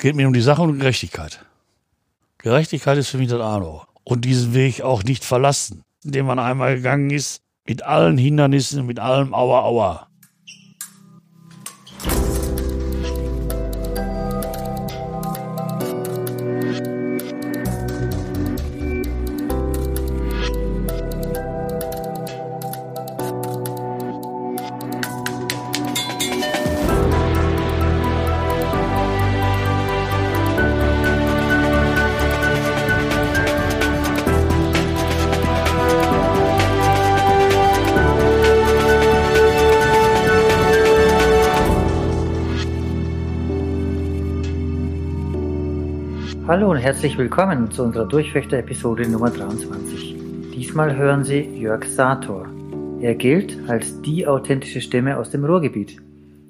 geht 0.00 0.16
mir 0.16 0.26
um 0.26 0.32
die 0.32 0.40
Sache 0.40 0.62
und 0.62 0.78
Gerechtigkeit. 0.78 1.44
Gerechtigkeit 2.38 2.98
ist 2.98 3.08
für 3.08 3.18
mich 3.18 3.28
das 3.28 3.40
Arno. 3.40 3.84
Und 4.02 4.24
diesen 4.24 4.54
Weg 4.54 4.80
auch 4.80 5.04
nicht 5.04 5.24
verlassen, 5.24 5.84
den 6.02 6.26
man 6.26 6.38
einmal 6.38 6.76
gegangen 6.76 7.10
ist, 7.10 7.42
mit 7.66 7.82
allen 7.82 8.18
Hindernissen, 8.18 8.86
mit 8.86 8.98
allem 8.98 9.34
Aua, 9.34 9.62
Aua. 9.62 10.09
Hallo 46.50 46.68
und 46.68 46.78
herzlich 46.78 47.16
willkommen 47.16 47.70
zu 47.70 47.84
unserer 47.84 48.06
Durchfechter-Episode 48.06 49.08
Nummer 49.08 49.30
23. 49.30 50.16
Diesmal 50.52 50.96
hören 50.96 51.22
Sie 51.22 51.42
Jörg 51.42 51.84
Sator. 51.84 52.48
Er 53.00 53.14
gilt 53.14 53.56
als 53.68 54.02
die 54.02 54.26
authentische 54.26 54.80
Stimme 54.80 55.16
aus 55.16 55.30
dem 55.30 55.44
Ruhrgebiet. 55.44 55.98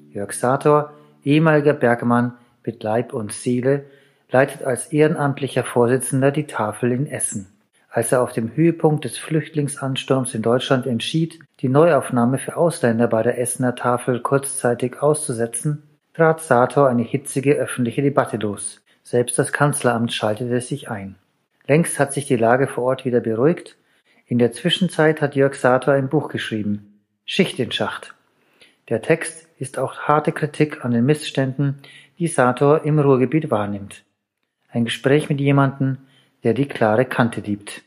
Jörg 0.09 0.33
Sator, 0.33 0.93
ehemaliger 1.23 1.73
Bergmann 1.73 2.33
mit 2.65 2.81
Leib 2.81 3.13
und 3.13 3.31
Seele, 3.31 3.85
leitet 4.31 4.63
als 4.63 4.87
ehrenamtlicher 4.87 5.63
Vorsitzender 5.63 6.31
die 6.31 6.47
Tafel 6.47 6.93
in 6.93 7.05
Essen. 7.05 7.45
Als 7.87 8.11
er 8.11 8.23
auf 8.23 8.33
dem 8.33 8.55
Höhepunkt 8.55 9.05
des 9.05 9.19
Flüchtlingsansturms 9.19 10.33
in 10.33 10.41
Deutschland 10.41 10.87
entschied, 10.87 11.37
die 11.59 11.69
Neuaufnahme 11.69 12.39
für 12.39 12.57
Ausländer 12.57 13.05
bei 13.05 13.21
der 13.21 13.37
Essener 13.37 13.75
Tafel 13.75 14.19
kurzzeitig 14.21 14.99
auszusetzen, 14.99 15.83
trat 16.15 16.41
Sator 16.41 16.89
eine 16.89 17.03
hitzige 17.03 17.53
öffentliche 17.53 18.01
Debatte 18.01 18.37
los. 18.37 18.80
Selbst 19.11 19.37
das 19.37 19.51
Kanzleramt 19.51 20.13
schaltete 20.13 20.61
sich 20.61 20.89
ein. 20.89 21.17
Längst 21.67 21.99
hat 21.99 22.13
sich 22.13 22.27
die 22.27 22.37
Lage 22.37 22.65
vor 22.67 22.85
Ort 22.85 23.03
wieder 23.03 23.19
beruhigt. 23.19 23.75
In 24.25 24.39
der 24.39 24.53
Zwischenzeit 24.53 25.19
hat 25.19 25.35
Jörg 25.35 25.55
Sator 25.55 25.95
ein 25.95 26.07
Buch 26.07 26.29
geschrieben. 26.29 27.01
Schicht 27.25 27.59
in 27.59 27.73
Schacht. 27.73 28.15
Der 28.87 29.01
Text 29.01 29.49
ist 29.59 29.77
auch 29.77 29.97
harte 29.97 30.31
Kritik 30.31 30.85
an 30.85 30.91
den 30.91 31.05
Missständen, 31.05 31.81
die 32.19 32.27
Sator 32.27 32.85
im 32.85 32.99
Ruhrgebiet 32.99 33.51
wahrnimmt. 33.51 34.05
Ein 34.69 34.85
Gespräch 34.85 35.27
mit 35.27 35.41
jemandem, 35.41 35.97
der 36.45 36.53
die 36.53 36.69
klare 36.69 37.03
Kante 37.03 37.41
liebt. 37.41 37.81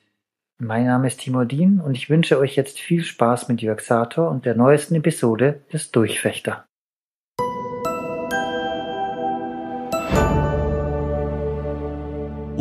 Mein 0.59 0.85
Name 0.85 1.07
ist 1.07 1.21
Timo 1.21 1.45
Dien 1.45 1.81
und 1.81 1.97
ich 1.97 2.11
wünsche 2.11 2.39
euch 2.39 2.55
jetzt 2.55 2.79
viel 2.79 3.03
Spaß 3.03 3.49
mit 3.49 3.63
Jörg 3.63 3.81
Sator 3.81 4.31
und 4.31 4.45
der 4.45 4.57
neuesten 4.57 4.97
Episode 4.97 5.63
des 5.73 5.91
Durchfechter. 5.91 6.67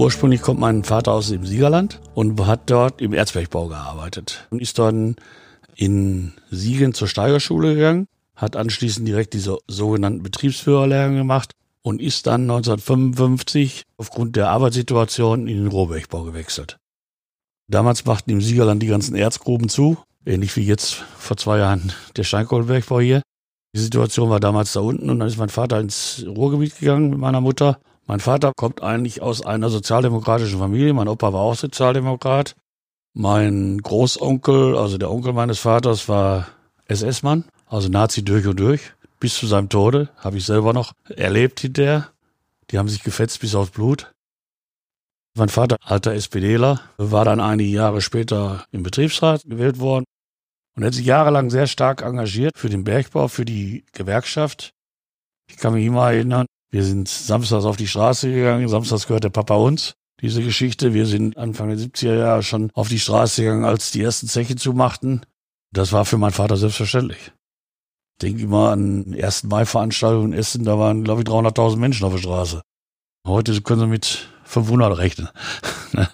Ursprünglich 0.04 0.42
kommt 0.42 0.60
mein 0.60 0.84
Vater 0.84 1.14
aus 1.14 1.30
dem 1.30 1.46
Siegerland 1.46 2.02
und 2.14 2.46
hat 2.46 2.70
dort 2.70 3.02
im 3.02 3.14
Erzbergbau 3.14 3.70
gearbeitet 3.70 4.46
und 4.50 4.62
ist 4.62 4.78
dann 4.78 5.16
in 5.78 6.34
Siegen 6.52 6.94
zur 6.94 7.08
Steigerschule 7.08 7.76
gegangen, 7.76 8.10
hat 8.36 8.58
anschließend 8.58 9.08
direkt 9.08 9.34
diese 9.34 9.60
sogenannten 9.66 10.22
Betriebsführerlehrgang 10.22 11.16
gemacht 11.16 11.54
und 11.84 12.02
ist 12.02 12.28
dann 12.28 12.42
1955 12.42 13.84
aufgrund 13.96 14.36
der 14.36 14.50
Arbeitssituation 14.50 15.48
in 15.48 15.56
den 15.56 15.68
Rohbergbau 15.68 16.24
gewechselt. 16.24 16.80
Damals 17.70 18.04
machten 18.04 18.32
im 18.32 18.42
Siegerland 18.42 18.84
die 18.84 18.88
ganzen 18.88 19.16
Erzgruben 19.16 19.70
zu, 19.70 19.98
ähnlich 20.26 20.54
wie 20.58 20.66
jetzt 20.66 20.96
vor 21.18 21.38
zwei 21.38 21.60
Jahren 21.60 21.94
der 22.18 22.26
Steinkohlenbergbau 22.26 23.00
hier. 23.00 23.22
Die 23.74 23.80
Situation 23.80 24.30
war 24.30 24.42
damals 24.42 24.74
da 24.74 24.82
unten 24.82 25.10
und 25.10 25.20
dann 25.20 25.30
ist 25.30 25.38
mein 25.38 25.48
Vater 25.48 25.80
ins 25.80 26.26
Ruhrgebiet 26.28 26.78
gegangen 26.78 27.10
mit 27.10 27.20
meiner 27.20 27.40
Mutter 27.40 27.80
mein 28.06 28.20
Vater 28.20 28.52
kommt 28.56 28.84
eigentlich 28.84 29.22
aus 29.22 29.46
einer 29.46 29.70
sozialdemokratischen 29.70 30.60
Familie. 30.60 30.94
Mein 30.94 31.08
Opa 31.08 31.32
war 31.32 31.42
auch 31.42 31.56
Sozialdemokrat. 31.56 32.56
Mein 33.14 33.78
Großonkel, 33.78 34.76
also 34.76 34.98
der 34.98 35.12
Onkel 35.12 35.34
meines 35.34 35.60
Vaters, 35.60 36.10
war 36.10 36.48
SS-Mann, 36.88 37.46
also 37.68 37.90
Nazi 37.90 38.24
durch 38.24 38.46
und 38.46 38.60
durch. 38.60 38.94
Bis 39.20 39.36
zu 39.36 39.48
seinem 39.48 39.70
Tode 39.70 40.10
habe 40.18 40.38
ich 40.38 40.46
selber 40.46 40.74
noch 40.74 40.94
erlebt 41.08 41.62
hinterher. 41.62 42.10
Die 42.70 42.78
haben 42.78 42.90
sich 42.90 43.04
gefetzt 43.04 43.40
bis 43.40 43.56
aufs 43.56 43.72
Blut. 43.72 44.14
Mein 45.36 45.50
Vater, 45.50 45.78
alter 45.82 46.14
SPDler, 46.14 46.82
war 46.98 47.26
dann 47.26 47.40
einige 47.40 47.70
Jahre 47.70 48.02
später 48.02 48.66
im 48.72 48.84
Betriebsrat 48.84 49.44
gewählt 49.46 49.80
worden 49.80 50.06
und 50.76 50.84
hat 50.84 50.94
sich 50.94 51.06
jahrelang 51.06 51.50
sehr 51.50 51.68
stark 51.68 52.02
engagiert 52.02 52.58
für 52.58 52.70
den 52.70 52.84
Bergbau, 52.84 53.28
für 53.28 53.46
die 53.46 53.86
Gewerkschaft. 53.94 54.74
Ich 55.50 55.58
kann 55.58 55.74
mich 55.74 55.86
immer 55.86 56.12
erinnern, 56.12 56.46
wir 56.74 56.84
sind 56.84 57.08
samstags 57.08 57.66
auf 57.66 57.78
die 57.78 57.88
Straße 57.88 58.34
gegangen. 58.34 58.68
Samstags 58.68 59.06
gehört 59.06 59.24
der 59.24 59.30
Papa 59.30 59.54
uns. 59.54 59.94
Diese 60.22 60.42
Geschichte. 60.42 60.96
Wir 60.96 61.06
sind 61.06 61.38
Anfang 61.38 61.70
der 61.70 61.78
70er 61.78 62.16
Jahre 62.16 62.42
schon 62.42 62.72
auf 62.74 62.90
die 62.90 62.98
Straße 62.98 63.44
gegangen, 63.44 63.64
als 63.64 63.92
die 63.92 64.02
ersten 64.02 64.28
Zeche 64.28 64.56
zumachten. 64.56 65.22
Das 65.72 65.92
war 65.92 66.04
für 66.04 66.18
meinen 66.18 66.32
Vater 66.32 66.58
selbstverständlich. 66.58 67.32
Ich 68.16 68.22
denke 68.24 68.42
immer 68.42 68.72
an 68.72 69.14
ersten 69.14 69.50
Mai-Veranstaltungen 69.50 70.34
in 70.34 70.40
Essen. 70.40 70.66
Da 70.66 70.80
waren, 70.80 71.04
glaube 71.04 71.22
ich, 71.22 71.28
300.000 71.28 71.78
Menschen 71.78 72.06
auf 72.08 72.14
der 72.14 72.22
Straße. 72.22 72.64
Heute 73.28 73.62
können 73.62 73.82
sie 73.82 73.88
mit 73.88 74.30
500 74.46 74.98
rechnen. 74.98 75.30
Ne? 75.94 76.10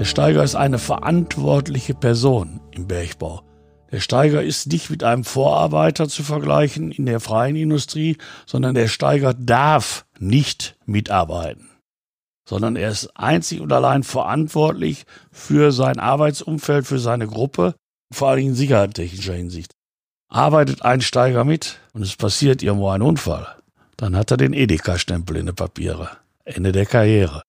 Der 0.00 0.04
Steiger 0.06 0.42
ist 0.42 0.56
eine 0.56 0.78
verantwortliche 0.78 1.94
Person 1.94 2.60
im 2.72 2.88
Bergbau. 2.88 3.44
Der 3.92 4.00
Steiger 4.00 4.42
ist 4.42 4.68
nicht 4.68 4.90
mit 4.90 5.02
einem 5.02 5.24
Vorarbeiter 5.24 6.08
zu 6.08 6.22
vergleichen 6.22 6.92
in 6.92 7.06
der 7.06 7.20
freien 7.20 7.56
Industrie, 7.56 8.18
sondern 8.46 8.74
der 8.74 8.88
Steiger 8.88 9.34
darf 9.34 10.06
nicht 10.18 10.76
mitarbeiten, 10.86 11.68
sondern 12.48 12.76
er 12.76 12.90
ist 12.90 13.08
einzig 13.16 13.60
und 13.60 13.72
allein 13.72 14.04
verantwortlich 14.04 15.06
für 15.32 15.72
sein 15.72 15.98
Arbeitsumfeld, 15.98 16.86
für 16.86 17.00
seine 17.00 17.26
Gruppe, 17.26 17.74
vor 18.12 18.28
allem 18.28 18.46
in 18.48 18.54
sicherheitstechnischer 18.54 19.34
Hinsicht. 19.34 19.72
Arbeitet 20.28 20.82
ein 20.82 21.00
Steiger 21.00 21.44
mit 21.44 21.80
und 21.92 22.02
es 22.02 22.14
passiert 22.14 22.62
irgendwo 22.62 22.90
ein 22.90 23.02
Unfall, 23.02 23.56
dann 23.96 24.16
hat 24.16 24.30
er 24.30 24.36
den 24.36 24.52
Edeka-Stempel 24.52 25.36
in 25.36 25.46
den 25.46 25.56
Papiere. 25.56 26.10
Ende 26.44 26.72
der 26.72 26.86
Karriere. 26.86 27.42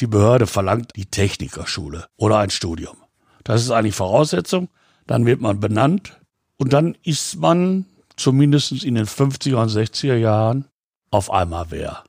Die 0.00 0.06
Behörde 0.06 0.46
verlangt 0.46 0.96
die 0.96 1.06
Technikerschule 1.06 2.06
oder 2.16 2.38
ein 2.38 2.50
Studium. 2.50 2.96
Das 3.44 3.62
ist 3.62 3.70
eigentlich 3.70 3.94
Voraussetzung, 3.94 4.68
dann 5.06 5.26
wird 5.26 5.40
man 5.40 5.60
benannt 5.60 6.20
und 6.56 6.72
dann 6.72 6.96
ist 7.02 7.36
man 7.36 7.86
zumindest 8.16 8.84
in 8.84 8.94
den 8.94 9.06
50er 9.06 9.56
und 9.56 9.70
60er 9.70 10.16
Jahren 10.16 10.66
auf 11.10 11.30
einmal 11.30 11.66
wer. 11.70 12.04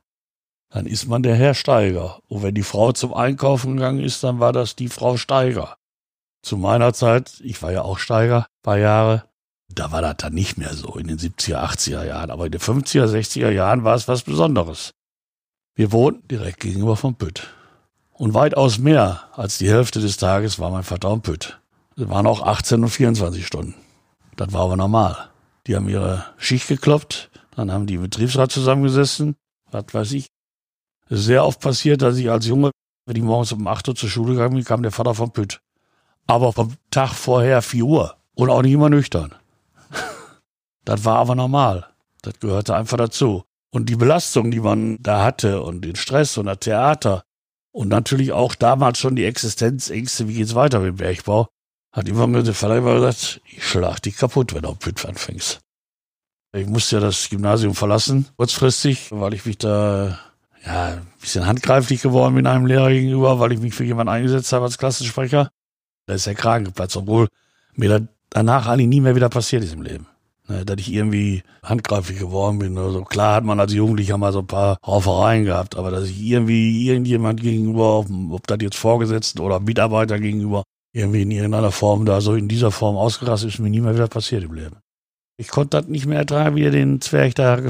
Dann 0.69 0.85
ist 0.85 1.07
man 1.07 1.23
der 1.23 1.35
Herr 1.35 1.53
Steiger. 1.53 2.19
Und 2.27 2.43
wenn 2.43 2.55
die 2.55 2.63
Frau 2.63 2.91
zum 2.91 3.13
Einkaufen 3.13 3.77
gegangen 3.77 3.99
ist, 3.99 4.23
dann 4.23 4.39
war 4.39 4.51
das 4.51 4.75
die 4.75 4.89
Frau 4.89 5.17
Steiger. 5.17 5.77
Zu 6.41 6.57
meiner 6.57 6.93
Zeit, 6.93 7.41
ich 7.43 7.61
war 7.61 7.71
ja 7.71 7.83
auch 7.83 7.99
Steiger, 7.99 8.47
paar 8.63 8.77
Jahre, 8.77 9.23
da 9.69 9.91
war 9.91 10.01
das 10.01 10.17
dann 10.17 10.33
nicht 10.33 10.57
mehr 10.57 10.73
so 10.73 10.95
in 10.95 11.07
den 11.07 11.17
70er, 11.17 11.57
80er 11.57 12.05
Jahren. 12.05 12.31
Aber 12.31 12.45
in 12.45 12.51
den 12.51 12.61
50er, 12.61 13.05
60er 13.05 13.49
Jahren 13.49 13.83
war 13.83 13.95
es 13.95 14.07
was 14.07 14.23
Besonderes. 14.23 14.93
Wir 15.75 15.91
wohnten 15.91 16.27
direkt 16.27 16.59
gegenüber 16.59 16.95
vom 16.95 17.15
Pütt. 17.15 17.47
Und 18.11 18.33
weitaus 18.33 18.79
mehr 18.79 19.23
als 19.33 19.59
die 19.59 19.69
Hälfte 19.69 19.99
des 19.99 20.17
Tages 20.17 20.57
war 20.57 20.71
mein 20.71 20.83
Vater 20.83 21.09
am 21.09 21.21
Pütt. 21.21 21.59
Es 21.99 22.07
waren 22.09 22.27
auch 22.27 22.43
18 22.43 22.83
und 22.83 22.89
24 22.89 23.45
Stunden. 23.45 23.73
Das 24.35 24.53
war 24.53 24.61
aber 24.61 24.77
normal. 24.77 25.29
Die 25.65 25.75
haben 25.75 25.89
ihre 25.89 26.25
Schicht 26.37 26.67
gekloppt, 26.67 27.31
dann 27.55 27.71
haben 27.71 27.87
die 27.87 27.95
im 27.95 28.03
Betriebsrat 28.03 28.51
zusammengesessen, 28.51 29.35
was 29.71 29.85
weiß 29.91 30.11
ich. 30.11 30.27
Es 31.09 31.19
ist 31.19 31.25
sehr 31.25 31.43
oft 31.43 31.59
passiert, 31.59 32.03
dass 32.03 32.17
ich 32.17 32.29
als 32.29 32.45
Junge, 32.45 32.69
wenn 33.07 33.15
ich 33.15 33.23
morgens 33.23 33.51
um 33.51 33.65
8 33.65 33.87
Uhr 33.87 33.95
zur 33.95 34.09
Schule 34.09 34.33
gegangen 34.33 34.53
bin, 34.53 34.63
kam 34.63 34.83
der 34.83 34.91
Vater 34.91 35.15
vom 35.15 35.31
Pütt. 35.31 35.59
Aber 36.27 36.53
vom 36.53 36.73
Tag 36.91 37.13
vorher 37.13 37.63
4 37.63 37.83
Uhr 37.83 38.15
und 38.35 38.51
auch 38.51 38.61
nicht 38.61 38.73
immer 38.73 38.89
nüchtern. 38.89 39.33
das 40.85 41.03
war 41.03 41.17
aber 41.17 41.33
normal. 41.33 41.87
Das 42.21 42.39
gehörte 42.39 42.75
einfach 42.75 42.97
dazu. 42.97 43.43
Und 43.71 43.89
die 43.89 43.95
Belastung, 43.95 44.51
die 44.51 44.59
man 44.59 44.97
da 45.01 45.23
hatte 45.23 45.63
und 45.63 45.81
den 45.81 45.95
Stress 45.95 46.37
und 46.37 46.45
das 46.45 46.59
Theater 46.59 47.23
und 47.71 47.87
natürlich 47.87 48.33
auch 48.33 48.53
damals 48.53 48.99
schon 48.99 49.15
die 49.15 49.25
Existenzängste, 49.25 50.27
wie 50.27 50.35
geht's 50.35 50.53
weiter 50.53 50.79
mit 50.79 50.89
dem 50.89 50.97
Bergbau, 50.97 51.47
hat 51.97 52.07
immer 52.07 52.27
mir 52.27 52.43
der 52.43 52.77
immer 52.77 52.93
gesagt, 52.93 53.41
ich 53.51 53.67
schlag 53.67 53.99
dich 54.03 54.17
kaputt, 54.17 54.53
wenn 54.53 54.61
du 54.61 54.69
auf 54.69 54.79
Pütt 54.79 55.03
anfängst. 55.03 55.59
Ich 56.53 56.67
musste 56.67 56.97
ja 56.97 57.01
das 57.01 57.29
Gymnasium 57.29 57.73
verlassen, 57.73 58.27
kurzfristig, 58.37 59.07
weil 59.11 59.33
ich 59.33 59.45
mich 59.45 59.57
da 59.57 60.19
ja, 60.63 60.85
ein 60.89 61.07
bisschen 61.19 61.47
handgreiflich 61.47 62.03
geworden 62.03 62.35
bin 62.35 62.45
einem 62.45 62.67
Lehrer 62.67 62.89
gegenüber, 62.89 63.39
weil 63.39 63.51
ich 63.51 63.59
mich 63.59 63.73
für 63.73 63.83
jemanden 63.83 64.13
eingesetzt 64.13 64.53
habe 64.53 64.65
als 64.65 64.77
Klassensprecher. 64.77 65.49
Da 66.05 66.13
ist 66.13 66.27
der 66.27 66.35
Kragen 66.35 66.65
geplatzt, 66.65 66.95
obwohl 66.97 67.27
mir 67.73 67.89
das 67.89 68.01
danach 68.29 68.67
eigentlich 68.67 68.87
nie 68.87 69.01
mehr 69.01 69.15
wieder 69.15 69.29
passiert 69.29 69.63
ist 69.63 69.73
im 69.73 69.81
Leben. 69.81 70.07
ne, 70.47 70.65
dass 70.65 70.77
ich 70.79 70.93
irgendwie 70.93 71.41
handgreiflich 71.63 72.19
geworden 72.19 72.59
bin 72.59 72.77
oder 72.77 72.91
so. 72.91 73.03
Klar 73.03 73.35
hat 73.35 73.43
man 73.43 73.59
als 73.59 73.73
Jugendlicher 73.73 74.17
mal 74.17 74.33
so 74.33 74.39
ein 74.39 74.47
paar 74.47 74.77
Raufereien 74.85 75.45
gehabt, 75.45 75.75
aber 75.75 75.89
dass 75.89 76.05
ich 76.05 76.21
irgendwie 76.21 76.87
irgendjemand 76.87 77.41
gegenüber, 77.41 78.05
ob 78.29 78.45
das 78.45 78.59
jetzt 78.61 78.77
Vorgesetzten 78.77 79.39
oder 79.39 79.59
Mitarbeiter 79.59 80.19
gegenüber, 80.19 80.63
irgendwie 80.93 81.21
in 81.21 81.31
irgendeiner 81.31 81.71
Form 81.71 82.05
da 82.05 82.21
so 82.21 82.35
in 82.35 82.47
dieser 82.47 82.71
Form 82.71 82.95
ausgerastet 82.95 83.53
ist, 83.53 83.59
mir 83.59 83.69
nie 83.69 83.81
mehr 83.81 83.93
wieder 83.93 84.07
passiert 84.07 84.43
im 84.43 84.53
Leben. 84.53 84.77
Ich 85.37 85.49
konnte 85.49 85.79
das 85.81 85.87
nicht 85.87 86.05
mehr 86.05 86.19
ertragen, 86.19 86.55
wie 86.55 86.63
er 86.63 86.71
den 86.71 86.99
Zwerg 87.01 87.35
da 87.35 87.61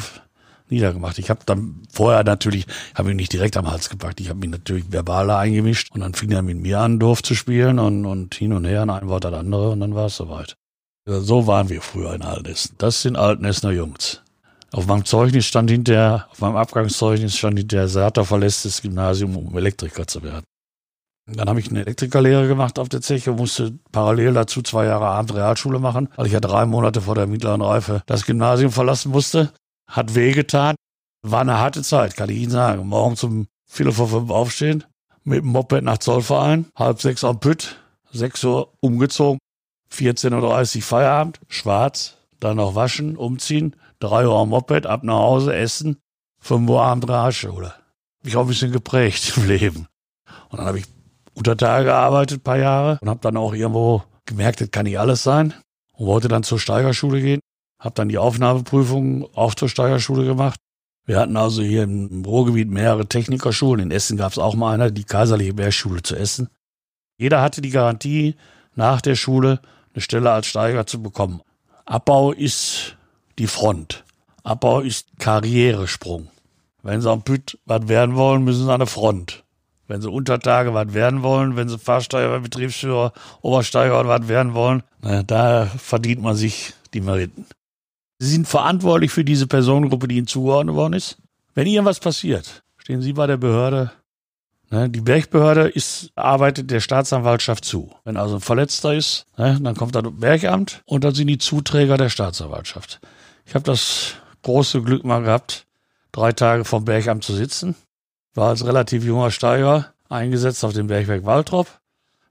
niedergemacht. 0.70 1.20
Ich 1.20 1.30
habe 1.30 1.42
dann 1.46 1.84
vorher 1.92 2.24
natürlich, 2.24 2.66
habe 2.96 3.12
ihn 3.12 3.18
nicht 3.18 3.34
direkt 3.34 3.58
am 3.58 3.70
Hals 3.70 3.90
gepackt, 3.90 4.20
ich 4.20 4.30
habe 4.30 4.44
ihn 4.46 4.52
natürlich 4.52 4.86
verbal 4.92 5.30
eingemischt 5.30 5.92
und 5.94 6.02
dann 6.02 6.14
fing 6.14 6.32
er 6.32 6.42
mit 6.42 6.58
mir 6.58 6.80
an, 6.80 7.00
doof 7.00 7.24
zu 7.24 7.36
spielen 7.36 7.80
und, 7.80 8.06
und 8.06 8.36
hin 8.36 8.54
und 8.54 8.66
her, 8.66 8.82
ein 8.82 9.08
Wort 9.08 9.26
das 9.26 9.34
andere 9.34 9.72
und 9.72 9.80
dann 9.80 9.96
war 9.96 10.08
es 10.08 10.18
soweit. 10.18 10.56
So 11.06 11.48
waren 11.48 11.70
wir 11.70 11.82
früher 11.82 12.14
in 12.14 12.22
Altenessen. 12.22 12.76
Das 12.78 13.02
sind 13.02 13.16
Altenessener 13.16 13.72
Jungs. 13.72 14.22
Auf 14.74 14.86
meinem 14.88 15.06
Zeugnis 15.06 15.46
stand 15.46 15.72
hinterher, 15.72 16.28
auf 16.30 16.42
meinem 16.42 16.58
Abgangszeugnis 16.58 17.38
stand 17.38 17.58
hinterher, 17.58 17.88
Sater 17.88 18.26
verlässt 18.26 18.66
das 18.66 18.82
Gymnasium, 18.82 19.38
um 19.38 19.58
Elektriker 19.58 20.06
zu 20.06 20.22
werden. 20.24 20.44
Dann 21.28 21.50
habe 21.50 21.60
ich 21.60 21.70
eine 21.70 21.82
Elektrikerlehre 21.82 22.48
gemacht 22.48 22.80
auf 22.80 22.88
der 22.88 23.02
Zeche, 23.02 23.34
musste 23.34 23.78
parallel 23.92 24.34
dazu 24.34 24.62
zwei 24.62 24.86
Jahre 24.86 25.08
Abend 25.08 25.34
Realschule 25.34 25.78
machen, 25.78 26.08
weil 26.16 26.28
ich 26.28 26.32
ja 26.32 26.40
drei 26.40 26.66
Monate 26.66 27.02
vor 27.02 27.16
der 27.16 27.28
mittleren 27.28 27.62
Reife 27.62 28.02
das 28.06 28.26
Gymnasium 28.26 28.72
verlassen 28.72 29.12
musste. 29.12 29.52
Hat 29.88 30.16
wehgetan. 30.16 30.76
War 31.24 31.42
eine 31.42 31.60
harte 31.60 31.82
Zeit, 31.84 32.16
kann 32.16 32.30
ich 32.30 32.38
Ihnen 32.38 32.52
sagen. 32.52 32.88
Morgen 32.88 33.18
zum 33.18 33.48
Viertel 33.66 33.92
vor 33.92 34.08
fünf 34.08 34.30
aufstehen, 34.30 34.86
mit 35.24 35.40
dem 35.40 35.48
Moped 35.48 35.84
nach 35.84 35.98
Zollverein, 35.98 36.68
halb 36.76 37.02
sechs 37.02 37.26
am 37.26 37.40
Pütt, 37.40 37.78
sechs 38.12 38.44
Uhr 38.46 38.74
umgezogen, 38.80 39.40
14.30 39.94 40.78
Uhr 40.78 40.82
Feierabend, 40.84 41.42
schwarz, 41.50 42.18
dann 42.40 42.58
noch 42.58 42.76
waschen, 42.76 43.18
umziehen, 43.18 43.76
drei 44.00 44.26
Uhr 44.26 44.38
am 44.38 44.50
Moped, 44.50 44.86
ab 44.86 45.04
nach 45.04 45.16
Hause, 45.16 45.54
essen, 45.56 45.98
fünf 46.40 46.70
Uhr 46.70 46.82
Abend 46.82 47.10
Realschule. 47.10 47.74
Mich 48.24 48.38
auch 48.38 48.42
ein 48.42 48.48
bisschen 48.48 48.72
geprägt 48.72 49.34
im 49.38 49.48
Leben. 49.48 49.88
Und 50.50 50.60
dann 50.60 50.68
habe 50.68 50.80
ich 50.80 50.86
unter 51.38 51.56
Tage 51.56 51.86
gearbeitet, 51.86 52.44
paar 52.44 52.58
Jahre, 52.58 52.98
und 53.00 53.10
habe 53.10 53.20
dann 53.22 53.38
auch 53.38 53.54
irgendwo 53.54 54.04
gemerkt, 54.26 54.60
das 54.60 54.72
kann 54.72 54.86
nicht 54.86 55.00
alles 55.00 55.24
sein. 55.24 55.54
Und 55.94 56.08
wollte 56.08 56.28
dann 56.28 56.44
zur 56.44 56.60
Steigerschule 56.60 57.22
gehen. 57.22 57.40
Habe 57.80 57.94
dann 57.96 58.10
die 58.10 58.18
Aufnahmeprüfung 58.18 59.28
auch 59.36 59.54
zur 59.54 59.70
Steigerschule 59.70 60.26
gemacht. 60.26 60.60
Wir 61.06 61.20
hatten 61.20 61.38
also 61.38 61.62
hier 61.62 61.84
im 61.84 62.26
Ruhrgebiet 62.26 62.70
mehrere 62.70 63.08
Technikerschulen. 63.08 63.86
In 63.86 63.92
Essen 63.92 64.18
gab 64.18 64.32
es 64.32 64.40
auch 64.40 64.56
mal 64.56 64.74
eine, 64.74 64.92
die 64.92 65.04
Kaiserliche 65.04 65.54
Bergschule 65.54 66.02
zu 66.02 66.16
Essen. 66.16 66.50
Jeder 67.18 67.42
hatte 67.42 67.62
die 67.62 67.70
Garantie, 67.70 68.36
nach 68.76 69.02
der 69.02 69.16
Schule 69.16 69.62
eine 69.94 70.02
Stelle 70.02 70.32
als 70.32 70.48
Steiger 70.48 70.86
zu 70.86 71.02
bekommen. 71.02 71.42
Abbau 71.86 72.32
ist 72.32 72.98
die 73.40 73.48
Front. 73.48 74.04
Abbau 74.44 74.82
ist 74.82 75.08
Karrieresprung. 75.20 76.30
Wenn 76.84 77.02
Sie 77.02 77.10
am 77.10 77.24
Püt 77.24 77.58
was 77.66 77.88
werden 77.88 78.16
wollen, 78.16 78.44
müssen 78.44 78.66
Sie 78.66 78.72
an 78.72 78.80
der 78.80 78.88
Front. 78.88 79.44
Wenn 79.88 80.02
Sie 80.02 80.10
Untertage 80.10 80.74
was 80.74 80.94
werden 80.94 81.24
wollen, 81.24 81.56
wenn 81.56 81.70
Sie 81.70 81.78
Fahrsteiger, 81.78 82.40
Betriebsführer, 82.40 83.14
Obersteiger 83.42 84.08
was 84.08 84.28
werden 84.28 84.54
wollen, 84.54 84.84
na, 85.02 85.24
da 85.24 85.66
verdient 85.66 86.22
man 86.22 86.36
sich 86.36 86.74
die 86.94 87.02
Meriten. 87.02 87.46
Sie 88.20 88.30
sind 88.30 88.48
verantwortlich 88.48 89.12
für 89.12 89.24
diese 89.24 89.48
Personengruppe, 89.48 90.08
die 90.08 90.18
Ihnen 90.18 90.28
zugeordnet 90.28 90.76
worden 90.76 90.94
ist. 90.94 91.18
Wenn 91.54 91.68
irgendwas 91.68 92.00
passiert, 92.00 92.64
stehen 92.78 93.02
Sie 93.02 93.14
bei 93.14 93.28
der 93.28 93.38
Behörde. 93.38 93.92
Ne, 94.70 94.90
die 94.90 95.02
Bergbehörde 95.02 95.70
ist, 95.70 96.12
arbeitet 96.16 96.70
der 96.72 96.82
Staatsanwaltschaft 96.82 97.64
zu. 97.64 97.92
Wenn 98.04 98.18
also 98.18 98.36
ein 98.36 98.42
Verletzter 98.42 98.94
ist, 98.94 99.26
ne, 99.38 99.58
dann 99.62 99.76
kommt 99.76 99.96
das 99.96 100.04
Bergamt 100.12 100.82
und 100.86 101.04
dann 101.04 101.16
sind 101.16 101.28
die 101.28 101.38
Zuträger 101.38 101.98
der 101.98 102.10
Staatsanwaltschaft. 102.10 103.00
Ich 103.46 103.56
habe 103.56 103.64
das 103.64 104.16
große 104.44 104.82
Glück 104.82 105.06
mal 105.06 105.22
gehabt, 105.22 105.66
drei 106.12 106.34
Tage 106.34 106.66
vom 106.66 106.84
Bergamt 106.84 107.24
zu 107.24 107.34
sitzen. 107.34 107.76
War 108.34 108.50
als 108.50 108.66
relativ 108.66 109.04
junger 109.04 109.32
Steiger 109.32 109.94
eingesetzt 110.10 110.64
auf 110.64 110.74
dem 110.74 110.88
Bergwerk 110.88 111.26
Waltrop. 111.26 111.68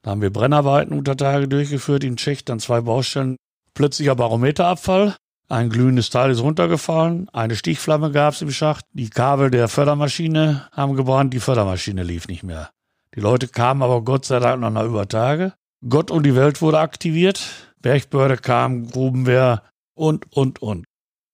Da 0.03 0.13
haben 0.13 0.23
wir 0.23 0.33
Brennarbeiten 0.33 0.97
unter 0.97 1.17
Tage 1.17 1.49
durchgeführt 1.49 2.05
in 2.05 2.17
Tschech, 2.17 2.45
dann 2.45 2.61
zwei 2.61 2.81
Baustellen. 2.81 3.37
Plötzlicher 3.75 4.15
Barometerabfall. 4.15 5.17
Ein 5.49 5.71
glühendes 5.71 6.11
Teil 6.11 6.33
ist 6.33 6.43
runtergefallen, 6.43 7.29
eine 7.33 7.55
Stichflamme 7.55 8.11
gab 8.11 8.35
es 8.35 8.43
im 8.43 8.51
Schacht, 8.51 8.85
die 8.93 9.11
Kabel 9.11 9.49
der 9.49 9.69
Fördermaschine 9.69 10.67
haben 10.73 10.97
gebrannt, 10.97 11.33
die 11.35 11.41
Fördermaschine 11.41 12.03
lief 12.03 12.27
nicht 12.27 12.43
mehr. 12.43 12.71
Die 13.15 13.21
Leute 13.21 13.47
kamen 13.47 13.83
aber 13.83 14.03
Gott 14.03 14.25
sei 14.25 14.41
Dank 14.41 14.61
noch 14.61 14.71
nach 14.71 14.85
über 14.85 15.07
Tage. 15.07 15.53
Gott 15.89 16.11
und 16.11 16.25
die 16.25 16.35
Welt 16.35 16.63
wurde 16.63 16.81
aktiviert, 16.81 17.41
Bergbehörde 17.81 18.39
kam, 18.39 18.91
Grubenwehr 18.91 19.63
und, 19.95 20.33
und, 20.33 20.61
und. 20.61 20.85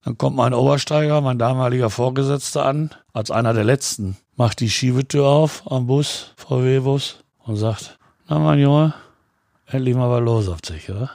Dann 0.05 0.19
kommt 0.19 0.37
mein 0.37 0.53
Obersteiger, 0.53 1.23
mein 1.23 1.38
damaliger 1.38 1.88
Vorgesetzter 1.88 2.67
an, 2.67 2.91
als 3.15 3.31
einer 3.31 3.55
der 3.55 3.65
letzten, 3.65 4.19
macht 4.37 4.61
die 4.61 4.70
Schiebetür 4.70 5.26
auf 5.26 5.70
am 5.70 5.87
Bus, 5.87 6.32
VW-Bus, 6.37 7.19
und 7.44 7.56
sagt, 7.56 7.99
na 8.29 8.38
mein 8.38 8.58
Junge, 8.58 8.94
endlich 9.67 9.94
mal 9.94 10.11
was 10.11 10.23
los 10.23 10.49
auf 10.49 10.61
sich, 10.64 10.90
oder? 10.90 11.11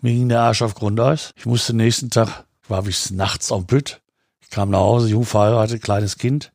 Mir 0.00 0.12
ging 0.12 0.28
der 0.28 0.40
Arsch 0.40 0.62
auf 0.62 0.74
Grundeis. 0.74 1.30
Ich 1.36 1.46
musste 1.46 1.74
nächsten 1.74 2.10
Tag, 2.10 2.44
war 2.68 2.82
bis 2.82 3.10
nachts 3.10 3.52
am 3.52 3.66
Pütt. 3.66 4.00
Ich 4.40 4.50
kam 4.50 4.70
nach 4.70 4.80
Hause, 4.80 5.08
jung 5.08 5.24
verheiratet, 5.24 5.82
kleines 5.82 6.18
Kind. 6.18 6.52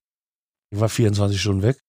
Ich 0.69 0.79
war 0.79 0.89
24 0.89 1.39
Stunden 1.39 1.61
weg, 1.61 1.79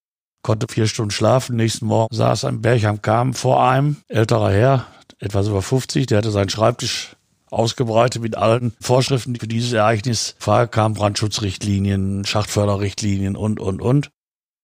konnte 0.42 0.66
vier 0.70 0.86
Stunden 0.86 1.10
schlafen. 1.10 1.56
Nächsten 1.56 1.86
Morgen 1.86 2.14
saß 2.14 2.44
ein 2.44 2.62
Berg 2.62 2.84
am 2.84 3.02
Kamm 3.02 3.34
vor 3.34 3.68
einem, 3.68 3.96
älterer 4.06 4.52
Herr, 4.52 4.86
etwas 5.18 5.48
über 5.48 5.62
50, 5.62 6.06
der 6.06 6.18
hatte 6.18 6.30
seinen 6.30 6.48
Schreibtisch 6.48 7.16
ausgebreitet 7.50 8.22
mit 8.22 8.36
allen 8.36 8.74
Vorschriften 8.80 9.36
für 9.36 9.48
dieses 9.48 9.72
Ereignis. 9.72 10.34
Vorher 10.38 10.66
kamen 10.66 10.94
Brandschutzrichtlinien, 10.94 12.24
Schachtförderrichtlinien 12.24 13.36
und, 13.36 13.60
und, 13.60 13.80
und. 13.80 14.10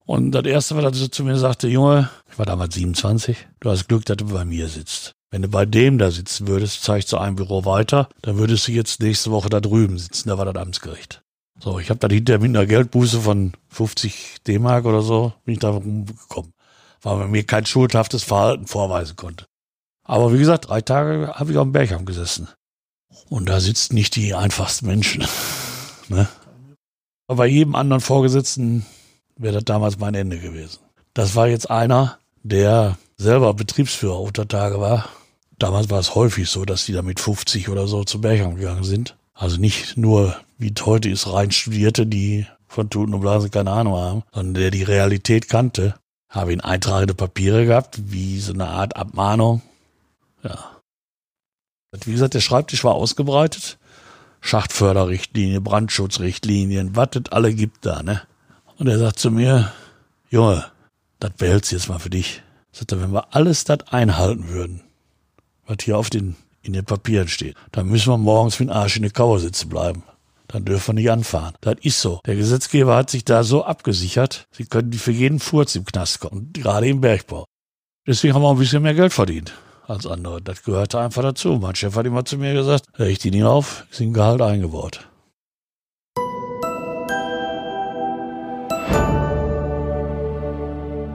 Und 0.07 0.33
das 0.33 0.45
Erste, 0.45 0.77
was 0.77 1.01
er 1.01 1.11
zu 1.11 1.25
mir 1.25 1.39
sagte, 1.39 1.67
Junge, 1.69 2.11
ich 2.31 2.39
war 2.39 2.47
damals 2.47 2.75
27, 2.75 3.37
du 3.61 3.71
hast 3.71 3.89
Glück, 3.89 4.05
dass 4.05 4.19
du 4.19 4.27
bei 4.27 4.45
mir 4.45 4.69
sitzt. 4.69 5.13
Wenn 5.31 5.43
du 5.43 5.49
bei 5.49 5.67
dem 5.67 5.99
da 5.99 6.11
sitzen 6.11 6.47
würdest, 6.47 6.83
zeigst 6.83 7.11
du 7.13 7.17
ein 7.17 7.37
Büro 7.37 7.65
weiter, 7.65 8.09
dann 8.23 8.37
würdest 8.37 8.69
du 8.69 8.73
jetzt 8.73 9.01
nächste 9.01 9.31
Woche 9.31 9.49
da 9.49 9.61
drüben 9.61 9.99
sitzen, 9.99 10.29
da 10.29 10.39
war 10.39 10.45
das 10.45 10.63
Amtsgericht. 10.63 11.23
So, 11.59 11.79
ich 11.79 11.89
habe 11.89 12.01
dann 12.01 12.11
hinterher 12.11 12.41
mit 12.41 12.51
einer 12.51 12.67
Geldbuße 12.67 13.21
von 13.21 13.53
50 13.69 14.43
D-Mark 14.47 14.85
oder 14.85 15.03
so, 15.03 15.33
bin 15.45 15.55
ich 15.55 15.61
da 15.61 15.71
rumgekommen, 15.71 16.53
weil 17.03 17.17
man 17.17 17.31
mir 17.31 17.45
kein 17.45 17.65
schuldhaftes 17.65 18.23
Verhalten 18.25 18.67
vorweisen 18.67 19.17
konnte. 19.17 19.47
Aber 20.05 20.33
wie 20.33 20.39
gesagt, 20.39 20.69
drei 20.69 20.83
Tage 20.83 21.33
habe 21.35 21.51
ich 21.51 21.57
auf 21.57 21.65
dem 21.65 21.73
Bergheim 21.73 22.05
gesessen. 22.05 22.49
Und 23.29 23.49
da 23.49 23.61
sitzen 23.61 23.95
nicht 23.95 24.17
die 24.17 24.35
einfachsten 24.35 24.87
Menschen. 24.87 25.27
ne? 26.09 26.29
Aber 27.27 27.39
bei 27.39 27.47
jedem 27.47 27.75
anderen 27.75 28.01
Vorgesetzten 28.01 28.85
wäre 29.37 29.55
das 29.55 29.65
damals 29.65 29.99
mein 29.99 30.15
Ende 30.15 30.39
gewesen. 30.39 30.79
Das 31.15 31.35
war 31.35 31.49
jetzt 31.49 31.71
einer, 31.71 32.19
der 32.43 32.99
selber 33.17 33.55
Betriebsführer 33.55 34.21
unter 34.21 34.47
Tage 34.47 34.81
war 34.81 35.09
Damals 35.59 35.91
war 35.91 36.01
es 36.01 36.15
häufig 36.15 36.49
so, 36.49 36.65
dass 36.65 36.85
die 36.87 36.93
da 36.93 37.03
mit 37.03 37.21
50 37.21 37.69
oder 37.69 37.87
so 37.87 38.05
zu 38.05 38.21
Bergheim 38.21 38.57
gegangen 38.57 38.85
sind. 38.85 39.17
Also 39.33 39.59
nicht 39.59 39.97
nur, 39.97 40.37
wie 40.59 40.73
es 40.77 40.87
heute 40.87 41.09
ist, 41.09 41.33
rein 41.33 41.51
Studierte, 41.51 42.07
die 42.07 42.47
von 42.67 42.91
Tuten 42.91 43.15
und 43.15 43.21
Blasen 43.21 43.51
keine 43.51 43.71
Ahnung 43.71 43.95
haben, 43.95 44.23
sondern 44.33 44.55
der 44.55 44.71
die 44.71 44.83
Realität 44.83 45.49
kannte. 45.49 45.95
Habe 46.29 46.53
ihn 46.53 46.61
eintragende 46.61 47.15
Papiere 47.15 47.67
gehabt, 47.67 47.99
wie 48.11 48.41
so 48.41 48.53
eine 48.53 48.69
Art 48.69 48.97
Abmahnung. 48.97 49.63
Ja. 50.43 50.59
Wie 52.05 52.13
gesagt, 52.13 52.35
der 52.35 52.41
Schreibtisch 52.41 52.85
war 52.85 52.95
ausgebreitet. 52.95 53.79
Schachtförderrichtlinie, 54.41 55.61
Brandschutzrichtlinien, 55.61 56.97
was 56.97 57.11
es 57.15 57.33
alle 57.33 57.55
gibt 57.55 57.87
da, 57.87 58.03
ne? 58.03 58.23
Und 58.77 58.89
er 58.89 58.99
sagt 58.99 59.19
zu 59.19 59.31
mir, 59.31 59.73
Junge, 60.29 60.67
das 61.19 61.31
behältst 61.33 61.71
du 61.71 61.77
jetzt 61.77 61.89
mal 61.89 61.99
für 61.99 62.11
dich. 62.11 62.43
Sagt 62.73 62.93
er, 62.93 63.01
wenn 63.01 63.13
wir 63.13 63.35
alles 63.35 63.65
das 63.65 63.89
einhalten 63.89 64.49
würden, 64.49 64.83
was 65.67 65.79
hier 65.83 65.97
auf 65.97 66.11
den, 66.11 66.37
in 66.61 66.73
den 66.73 66.85
Papieren 66.85 67.29
steht. 67.29 67.57
Dann 67.73 67.89
müssen 67.89 68.13
wir 68.13 68.19
morgens 68.19 68.59
mit 68.59 68.69
dem 68.69 68.77
Arsch 68.77 68.97
in 68.97 69.03
der 69.03 69.13
Kauer 69.13 69.39
sitzen 69.39 69.69
bleiben. 69.69 70.03
Dann 70.49 70.65
dürfen 70.65 70.89
wir 70.89 70.95
nicht 71.01 71.11
anfahren. 71.11 71.55
Das 71.63 71.77
ist 71.81 72.01
so. 72.01 72.21
Der 72.27 72.37
Gesetzgeber 72.37 72.97
hat 72.97 73.09
sich 73.09 73.25
da 73.25 73.45
so 73.45 73.65
abgesichert, 73.65 74.47
sie 74.51 74.67
können 74.67 74.93
für 74.93 75.13
jeden 75.13 75.41
Furz 75.41 75.75
im 75.75 75.85
Knast 75.85 76.21
kommen, 76.21 76.53
gerade 76.53 76.89
im 76.89 77.01
Bergbau. 77.01 77.47
Deswegen 78.07 78.35
haben 78.35 78.43
wir 78.43 78.49
auch 78.49 78.53
ein 78.53 78.59
bisschen 78.59 78.83
mehr 78.83 78.95
Geld 78.95 79.13
verdient 79.13 79.55
als 79.87 80.07
andere. 80.07 80.41
Das 80.43 80.63
gehörte 80.63 81.01
einfach 81.01 81.23
dazu. 81.23 81.59
Mein 81.61 81.75
Chef 81.75 81.95
hat 81.97 82.07
immer 82.07 82.25
zu 82.25 82.39
mir 82.39 82.55
gesagt, 82.55 82.87
ich 82.99 83.19
die 83.19 83.31
nicht 83.31 83.45
auf, 83.45 83.87
ist 83.91 84.01
im 84.01 84.13
Gehalt 84.13 84.41
eingebaut. 84.41 85.09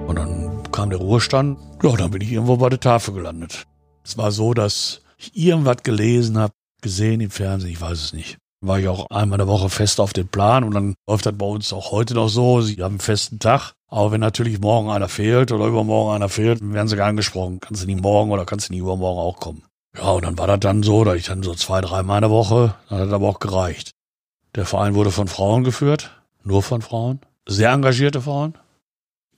Und 0.08 0.16
dann 0.16 0.64
kam 0.72 0.90
der 0.90 1.00
Ruhestand, 1.00 1.60
ja, 1.84 1.96
dann 1.96 2.12
bin 2.12 2.22
ich 2.22 2.32
irgendwo 2.32 2.58
bei 2.58 2.70
der 2.70 2.80
Tafel 2.80 3.14
gelandet. 3.14 3.66
Es 4.04 4.18
war 4.18 4.32
so, 4.32 4.54
dass 4.54 5.02
ich 5.18 5.36
irgendwas 5.36 5.84
gelesen 5.84 6.38
habe, 6.38 6.54
gesehen 6.82 7.22
im 7.22 7.30
Fernsehen, 7.30 7.72
ich 7.72 7.82
weiß 7.82 8.04
es 8.04 8.14
nicht. 8.14 8.38
War 8.62 8.80
ich 8.80 8.88
auch 8.88 9.06
einmal 9.10 9.40
in 9.40 9.46
der 9.46 9.54
Woche 9.54 9.70
fest 9.70 10.00
auf 10.02 10.14
den 10.14 10.28
Plan 10.28 10.64
und 10.64 10.74
dann 10.74 10.96
läuft 11.08 11.26
das 11.26 11.38
bei 11.38 11.46
uns 11.46 11.72
auch 11.72 11.92
heute 11.92 12.14
noch 12.14 12.28
so. 12.28 12.62
Sie 12.62 12.76
haben 12.84 12.94
einen 12.94 13.00
festen 13.00 13.40
Tag. 13.40 13.74
Aber 13.90 14.12
wenn 14.12 14.22
natürlich 14.22 14.60
morgen 14.60 14.90
einer 14.90 15.10
fehlt 15.10 15.52
oder 15.52 15.66
übermorgen 15.66 16.16
einer 16.16 16.30
fehlt, 16.30 16.60
werden 16.62 16.88
sie 16.88 16.96
gar 16.96 17.08
angesprochen. 17.08 17.60
Kannst 17.60 17.84
du 17.84 17.88
nicht 17.88 18.02
morgen 18.02 18.32
oder 18.32 18.46
kannst 18.46 18.70
du 18.70 18.74
nicht 18.74 18.82
übermorgen 18.82 19.20
auch 19.20 19.40
kommen. 19.40 19.64
Ja, 19.98 20.12
und 20.12 20.24
dann 20.26 20.38
war 20.38 20.48
das 20.48 20.60
dann 20.60 20.84
so, 20.84 21.04
dass 21.04 21.16
ich 21.16 21.26
dann 21.26 21.42
so 21.42 21.56
zwei, 21.56 21.82
dreimal 21.82 22.20
in 22.20 22.22
der 22.22 22.30
Woche, 22.30 22.76
dann 22.90 23.00
hat 23.00 23.12
aber 23.12 23.28
auch 23.28 23.40
gereicht. 23.40 23.92
Der 24.56 24.66
Verein 24.66 24.94
wurde 24.94 25.12
von 25.12 25.28
Frauen 25.28 25.64
geführt, 25.64 26.12
nur 26.44 26.62
von 26.62 26.82
Frauen, 26.82 27.20
sehr 27.48 27.72
engagierte 27.72 28.22
Frauen. 28.22 28.54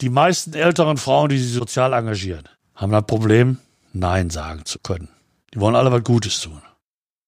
Die 0.01 0.09
meisten 0.09 0.53
älteren 0.53 0.97
Frauen, 0.97 1.29
die 1.29 1.37
sich 1.37 1.53
sozial 1.53 1.93
engagieren, 1.93 2.43
haben 2.75 2.91
das 2.91 3.05
Problem, 3.05 3.57
Nein 3.93 4.29
sagen 4.29 4.65
zu 4.65 4.79
können. 4.79 5.09
Die 5.53 5.59
wollen 5.59 5.75
alle 5.75 5.91
was 5.91 6.03
Gutes 6.03 6.41
tun. 6.41 6.61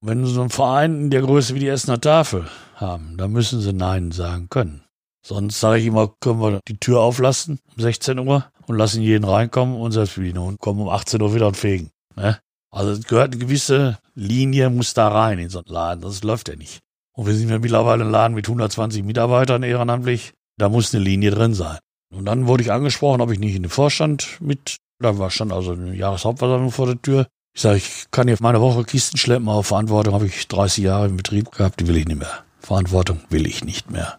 Wenn 0.02 0.26
sie 0.26 0.34
so 0.34 0.42
einen 0.42 0.50
Verein 0.50 0.96
in 1.04 1.10
der 1.10 1.22
Größe 1.22 1.56
wie 1.56 1.60
die 1.60 1.68
Essener 1.68 2.02
Tafel 2.02 2.48
haben, 2.76 3.16
dann 3.18 3.32
müssen 3.32 3.62
sie 3.62 3.74
Nein 3.74 4.12
sagen 4.12 4.50
können. 4.50 4.84
Sonst 5.26 5.60
sage 5.60 5.80
ich 5.80 5.86
immer, 5.86 6.14
können 6.20 6.42
wir 6.42 6.60
die 6.68 6.78
Tür 6.78 7.00
auflassen 7.00 7.60
um 7.76 7.82
16 7.82 8.20
Uhr 8.20 8.46
und 8.68 8.78
lassen 8.78 9.02
jeden 9.02 9.24
reinkommen 9.24 9.80
und 9.80 9.94
selbst 9.94 10.16
bedienen 10.16 10.40
und 10.40 10.60
kommen 10.60 10.82
um 10.82 10.90
18 10.90 11.22
Uhr 11.22 11.34
wieder 11.34 11.48
und 11.48 11.58
fegen. 11.58 11.92
Ne? 12.16 12.40
Also 12.70 12.92
es 12.92 13.06
gehört 13.06 13.32
eine 13.32 13.40
gewisse 13.40 14.00
Linie, 14.16 14.70
muss 14.70 14.94
da 14.94 15.08
rein 15.08 15.40
in 15.40 15.50
so 15.50 15.60
einen 15.60 15.68
Laden. 15.68 16.02
Das 16.02 16.24
läuft 16.24 16.50
ja 16.50 16.56
nicht. 16.56 16.80
Und 17.14 17.28
wir 17.28 17.34
sind 17.36 17.50
ja 17.50 17.60
mittlerweile 17.60 18.04
ein 18.04 18.12
Laden 18.12 18.34
mit 18.34 18.48
120 18.48 19.04
Mitarbeitern 19.04 19.64
ehrenamtlich. 19.64 20.34
Da 20.58 20.70
muss 20.70 20.94
eine 20.94 21.04
Linie 21.04 21.32
drin 21.32 21.54
sein. 21.54 21.78
Und 22.14 22.26
dann 22.26 22.48
wurde 22.48 22.64
ich 22.64 22.72
angesprochen, 22.72 23.22
ob 23.22 23.32
ich 23.32 23.40
nicht 23.40 23.56
in 23.56 23.64
den 23.64 23.70
Vorstand 23.70 24.38
mit, 24.42 24.78
da 25.00 25.18
war 25.18 25.30
schon 25.30 25.52
also 25.52 25.72
eine 25.72 25.96
Jahreshauptversammlung 25.96 26.72
vor 26.72 26.88
der 26.88 27.02
Tür. 27.02 27.28
Ich 27.56 27.62
sage, 27.62 27.78
ich 27.78 28.06
kann 28.12 28.28
hier 28.28 28.38
meine 28.40 28.62
Woche 28.62 28.84
Kisten 28.84 29.18
schleppen, 29.18 29.48
aber 29.48 29.64
Verantwortung 29.64 30.14
habe 30.14 30.26
ich 30.26 30.48
30 30.48 30.84
Jahre 30.84 31.08
im 31.08 31.18
Betrieb 31.18 31.52
gehabt, 31.52 31.80
die 31.80 31.88
will 31.88 31.98
ich 31.98 32.08
nicht 32.08 32.20
mehr. 32.20 32.44
Verantwortung 32.60 33.22
will 33.30 33.46
ich 33.46 33.64
nicht 33.64 33.92
mehr. 33.92 34.18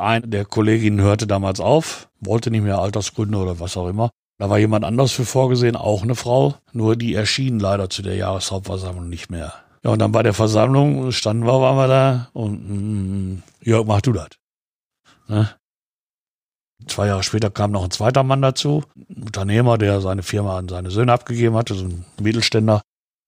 Eine 0.00 0.26
der 0.26 0.44
Kolleginnen 0.44 1.00
hörte 1.00 1.26
damals 1.26 1.60
auf, 1.60 2.08
wollte 2.20 2.50
nicht 2.50 2.62
mehr 2.62 2.78
Altersgründe 2.78 3.38
oder 3.38 3.60
was 3.60 3.76
auch 3.76 3.88
immer. 3.88 4.10
Da 4.38 4.48
war 4.48 4.58
jemand 4.58 4.86
anders 4.86 5.12
für 5.12 5.26
vorgesehen, 5.26 5.76
auch 5.76 6.02
eine 6.02 6.14
Frau, 6.14 6.54
nur 6.72 6.96
die 6.96 7.14
erschien 7.14 7.60
leider 7.60 7.90
zu 7.90 8.00
der 8.00 8.16
Jahreshauptversammlung 8.16 9.08
nicht 9.08 9.30
mehr. 9.30 9.52
Ja, 9.84 9.90
und 9.90 9.98
dann 9.98 10.12
bei 10.12 10.22
der 10.22 10.32
Versammlung 10.32 11.12
standen 11.12 11.44
wir, 11.44 11.60
waren 11.60 11.76
wir 11.76 11.88
da 11.88 12.30
und 12.32 13.34
mm, 13.34 13.42
Jörg, 13.62 13.86
mach 13.86 14.00
du 14.00 14.12
das. 14.12 14.28
Ne? 15.28 15.50
Zwei 16.86 17.06
Jahre 17.06 17.22
später 17.22 17.50
kam 17.50 17.70
noch 17.70 17.84
ein 17.84 17.90
zweiter 17.90 18.22
Mann 18.22 18.40
dazu, 18.40 18.84
ein 18.96 19.24
Unternehmer, 19.24 19.76
der 19.76 20.00
seine 20.00 20.22
Firma 20.22 20.56
an 20.56 20.68
seine 20.68 20.90
Söhne 20.90 21.12
abgegeben 21.12 21.56
hatte, 21.56 21.74
so 21.74 21.84
ein 21.84 22.06
Mittelständler. 22.20 22.80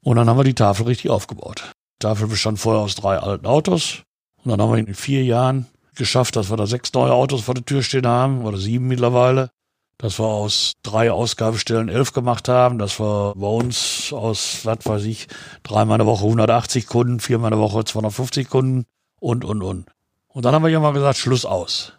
Und 0.02 0.17
dann 0.17 0.29
haben 0.29 0.38
wir 0.38 0.45
die 0.45 0.55
Tafel 0.55 0.87
richtig 0.87 1.11
aufgebaut. 1.11 1.73
Die 2.00 2.07
Tafel 2.07 2.26
bestand 2.26 2.59
vorher 2.59 2.83
aus 2.83 2.95
drei 2.95 3.19
alten 3.19 3.47
Autos. 3.47 4.02
Und 4.43 4.50
dann 4.50 4.61
haben 4.61 4.73
wir 4.73 4.79
in 4.79 4.95
vier 4.95 5.25
Jahren 5.25 5.67
geschafft, 5.97 6.37
dass 6.37 6.51
wir 6.51 6.57
da 6.57 6.67
sechs 6.67 6.93
neue 6.93 7.13
Autos 7.13 7.43
vor 7.43 7.55
der 7.55 7.65
Tür 7.65 7.83
stehen 7.83 8.07
haben, 8.07 8.45
oder 8.45 8.59
sieben 8.59 8.89
mittlerweile. 8.89 9.51
Dass 9.99 10.19
wir 10.19 10.27
aus 10.27 10.73
drei 10.83 11.13
Ausgabestellen 11.13 11.89
elf 11.89 12.13
gemacht 12.13 12.49
haben, 12.49 12.79
dass 12.79 12.99
wir 12.99 13.35
bei 13.37 13.47
uns 13.47 14.13
aus, 14.13 14.61
was 14.65 14.79
weiß 14.85 15.05
ich, 15.05 15.29
dreimal 15.63 16.01
in 16.01 16.07
der 16.07 16.13
Woche 16.13 16.25
180 16.25 16.87
Kunden, 16.87 17.21
viermal 17.21 17.53
in 17.53 17.59
der 17.59 17.65
Woche 17.65 17.85
250 17.85 18.49
Kunden 18.49 18.87
und, 19.21 19.45
und, 19.45 19.63
und. 19.63 19.87
Und 20.27 20.45
dann 20.45 20.55
haben 20.55 20.65
wir 20.65 20.71
ja 20.71 20.81
mal 20.81 20.93
gesagt, 20.93 21.19
Schluss 21.19 21.45
aus. 21.45 21.93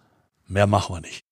Mehr 0.48 0.68
machen 0.68 0.96
wir 0.96 1.02
nicht. 1.02 1.24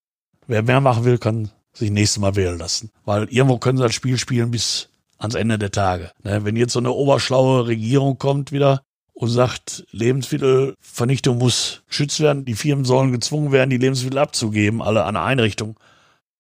Wer 0.48 0.64
mehr 0.64 0.80
machen 0.80 1.04
will, 1.04 1.18
kann 1.18 1.52
sich 1.74 1.92
nächstes 1.92 2.22
Mal 2.22 2.36
wählen 2.36 2.58
lassen. 2.58 2.92
Weil 3.04 3.26
irgendwo 3.26 3.58
können 3.58 3.78
sie 3.78 3.84
das 3.84 3.94
Spiel 3.94 4.18
spielen 4.18 4.52
bis 4.52 4.90
ans 5.18 5.36
Ende 5.36 5.58
der 5.60 5.72
Tage. 5.72 6.12
Ne, 6.24 6.46
wenn 6.46 6.56
jetzt 6.56 6.74
so 6.74 6.80
eine 6.80 6.92
oberschlaue 6.92 7.68
Regierung 7.68 8.18
kommt 8.18 8.52
wieder 8.52 8.82
und 9.22 9.30
sagt, 9.30 9.86
Lebensmittelvernichtung 9.92 11.38
muss 11.38 11.84
geschützt 11.88 12.22
werden, 12.22 12.44
die 12.44 12.56
Firmen 12.56 12.86
sollen 12.86 13.12
gezwungen 13.12 13.52
werden, 13.52 13.70
die 13.70 13.78
Lebensmittel 13.78 14.18
abzugeben, 14.18 14.82
alle 14.82 15.04
an 15.04 15.16
Einrichtungen. 15.16 15.76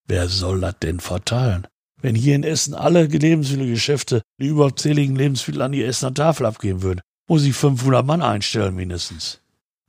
Wer 0.08 0.28
soll 0.28 0.62
das 0.62 0.80
denn 0.82 1.00
verteilen? 1.00 1.68
Wenn 2.02 2.16
hier 2.16 2.34
in 2.34 2.44
Essen 2.44 2.74
alle 2.74 3.04
Lebensmittelgeschäfte 3.06 4.24
die 4.40 4.48
überzähligen 4.48 5.16
Lebensmittel 5.16 5.62
an 5.62 5.74
die 5.74 5.84
Essener 5.84 6.16
Tafel 6.16 6.48
abgeben 6.48 6.82
würden, 6.82 7.02
muss 7.28 7.44
ich 7.44 7.54
500 7.54 8.04
Mann 8.04 8.24
einstellen 8.24 8.76
mindestens. 8.76 9.42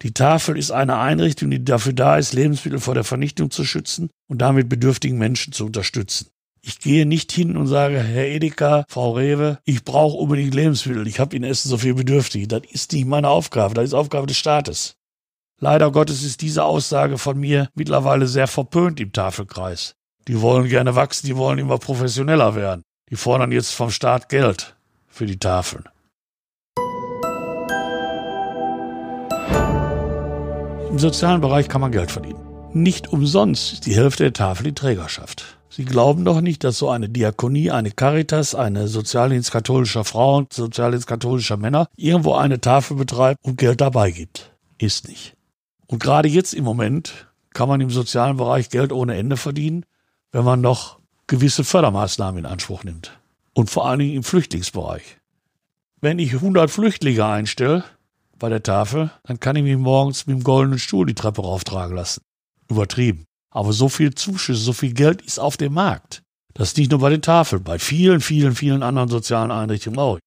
Die 0.02 0.12
Tafel 0.12 0.58
ist 0.58 0.70
eine 0.70 0.98
Einrichtung, 0.98 1.50
die 1.50 1.64
dafür 1.64 1.94
da 1.94 2.18
ist, 2.18 2.34
Lebensmittel 2.34 2.78
vor 2.78 2.92
der 2.92 3.04
Vernichtung 3.04 3.50
zu 3.50 3.64
schützen 3.64 4.10
und 4.28 4.42
damit 4.42 4.68
bedürftigen 4.68 5.16
Menschen 5.16 5.54
zu 5.54 5.64
unterstützen. 5.64 6.26
Ich 6.64 6.78
gehe 6.78 7.06
nicht 7.06 7.32
hin 7.32 7.56
und 7.56 7.66
sage, 7.66 7.98
Herr 7.98 8.28
Edeka, 8.28 8.84
Frau 8.88 9.12
Rewe, 9.14 9.58
ich 9.64 9.82
brauche 9.82 10.16
unbedingt 10.16 10.54
Lebensmittel, 10.54 11.08
ich 11.08 11.18
habe 11.18 11.34
in 11.34 11.42
Essen 11.42 11.68
so 11.68 11.76
viel 11.76 11.94
Bedürftige. 11.94 12.46
Das 12.46 12.62
ist 12.70 12.92
nicht 12.92 13.06
meine 13.06 13.28
Aufgabe, 13.30 13.74
das 13.74 13.86
ist 13.86 13.94
Aufgabe 13.94 14.28
des 14.28 14.36
Staates. 14.36 14.94
Leider 15.58 15.90
Gottes 15.90 16.22
ist 16.22 16.40
diese 16.40 16.62
Aussage 16.62 17.18
von 17.18 17.36
mir 17.38 17.68
mittlerweile 17.74 18.28
sehr 18.28 18.46
verpönt 18.46 19.00
im 19.00 19.12
Tafelkreis. 19.12 19.96
Die 20.28 20.40
wollen 20.40 20.68
gerne 20.68 20.94
wachsen, 20.94 21.26
die 21.26 21.36
wollen 21.36 21.58
immer 21.58 21.78
professioneller 21.78 22.54
werden. 22.54 22.82
Die 23.10 23.16
fordern 23.16 23.50
jetzt 23.50 23.72
vom 23.72 23.90
Staat 23.90 24.28
Geld 24.28 24.76
für 25.08 25.26
die 25.26 25.40
Tafeln. 25.40 25.84
Im 30.90 30.98
sozialen 30.98 31.40
Bereich 31.40 31.68
kann 31.68 31.80
man 31.80 31.90
Geld 31.90 32.12
verdienen. 32.12 32.40
Nicht 32.72 33.12
umsonst 33.12 33.72
ist 33.72 33.86
die 33.86 33.96
Hälfte 33.96 34.24
der 34.24 34.32
Tafel 34.32 34.64
die 34.64 34.74
Trägerschaft. 34.74 35.58
Sie 35.74 35.86
glauben 35.86 36.26
doch 36.26 36.42
nicht, 36.42 36.64
dass 36.64 36.76
so 36.76 36.90
eine 36.90 37.08
Diakonie, 37.08 37.70
eine 37.70 37.90
Caritas, 37.90 38.54
eine 38.54 38.88
Sozialdienst 38.88 39.50
katholischer 39.50 40.04
Frauen, 40.04 40.46
Sozialdienst 40.52 41.06
katholischer 41.06 41.56
Männer 41.56 41.88
irgendwo 41.96 42.34
eine 42.34 42.60
Tafel 42.60 42.98
betreibt 42.98 43.42
und 43.42 43.56
Geld 43.56 43.80
dabei 43.80 44.10
gibt. 44.10 44.52
Ist 44.76 45.08
nicht. 45.08 45.34
Und 45.86 46.02
gerade 46.02 46.28
jetzt 46.28 46.52
im 46.52 46.64
Moment 46.64 47.26
kann 47.54 47.70
man 47.70 47.80
im 47.80 47.88
sozialen 47.88 48.36
Bereich 48.36 48.68
Geld 48.68 48.92
ohne 48.92 49.16
Ende 49.16 49.38
verdienen, 49.38 49.86
wenn 50.30 50.44
man 50.44 50.60
noch 50.60 50.98
gewisse 51.26 51.64
Fördermaßnahmen 51.64 52.40
in 52.44 52.50
Anspruch 52.50 52.84
nimmt. 52.84 53.18
Und 53.54 53.70
vor 53.70 53.88
allen 53.88 54.00
Dingen 54.00 54.16
im 54.16 54.24
Flüchtlingsbereich. 54.24 55.20
Wenn 56.02 56.18
ich 56.18 56.34
100 56.34 56.70
Flüchtlinge 56.70 57.24
einstelle, 57.24 57.84
bei 58.38 58.50
der 58.50 58.62
Tafel, 58.62 59.10
dann 59.24 59.40
kann 59.40 59.56
ich 59.56 59.62
mich 59.62 59.78
morgens 59.78 60.26
mit 60.26 60.36
dem 60.36 60.44
goldenen 60.44 60.78
Stuhl 60.78 61.06
die 61.06 61.14
Treppe 61.14 61.40
rauftragen 61.40 61.96
lassen. 61.96 62.22
Übertrieben. 62.68 63.24
Aber 63.52 63.72
so 63.72 63.88
viel 63.88 64.14
Zuschüsse, 64.14 64.60
so 64.60 64.72
viel 64.72 64.92
Geld 64.92 65.22
ist 65.22 65.38
auf 65.38 65.56
dem 65.56 65.74
Markt. 65.74 66.22
Das 66.54 66.68
ist 66.68 66.78
nicht 66.78 66.90
nur 66.90 67.00
bei 67.00 67.10
den 67.10 67.22
Tafeln, 67.22 67.62
bei 67.62 67.78
vielen, 67.78 68.20
vielen, 68.20 68.54
vielen 68.54 68.82
anderen 68.82 69.08
sozialen 69.08 69.50
Einrichtungen 69.50 69.98
auch. 69.98 70.18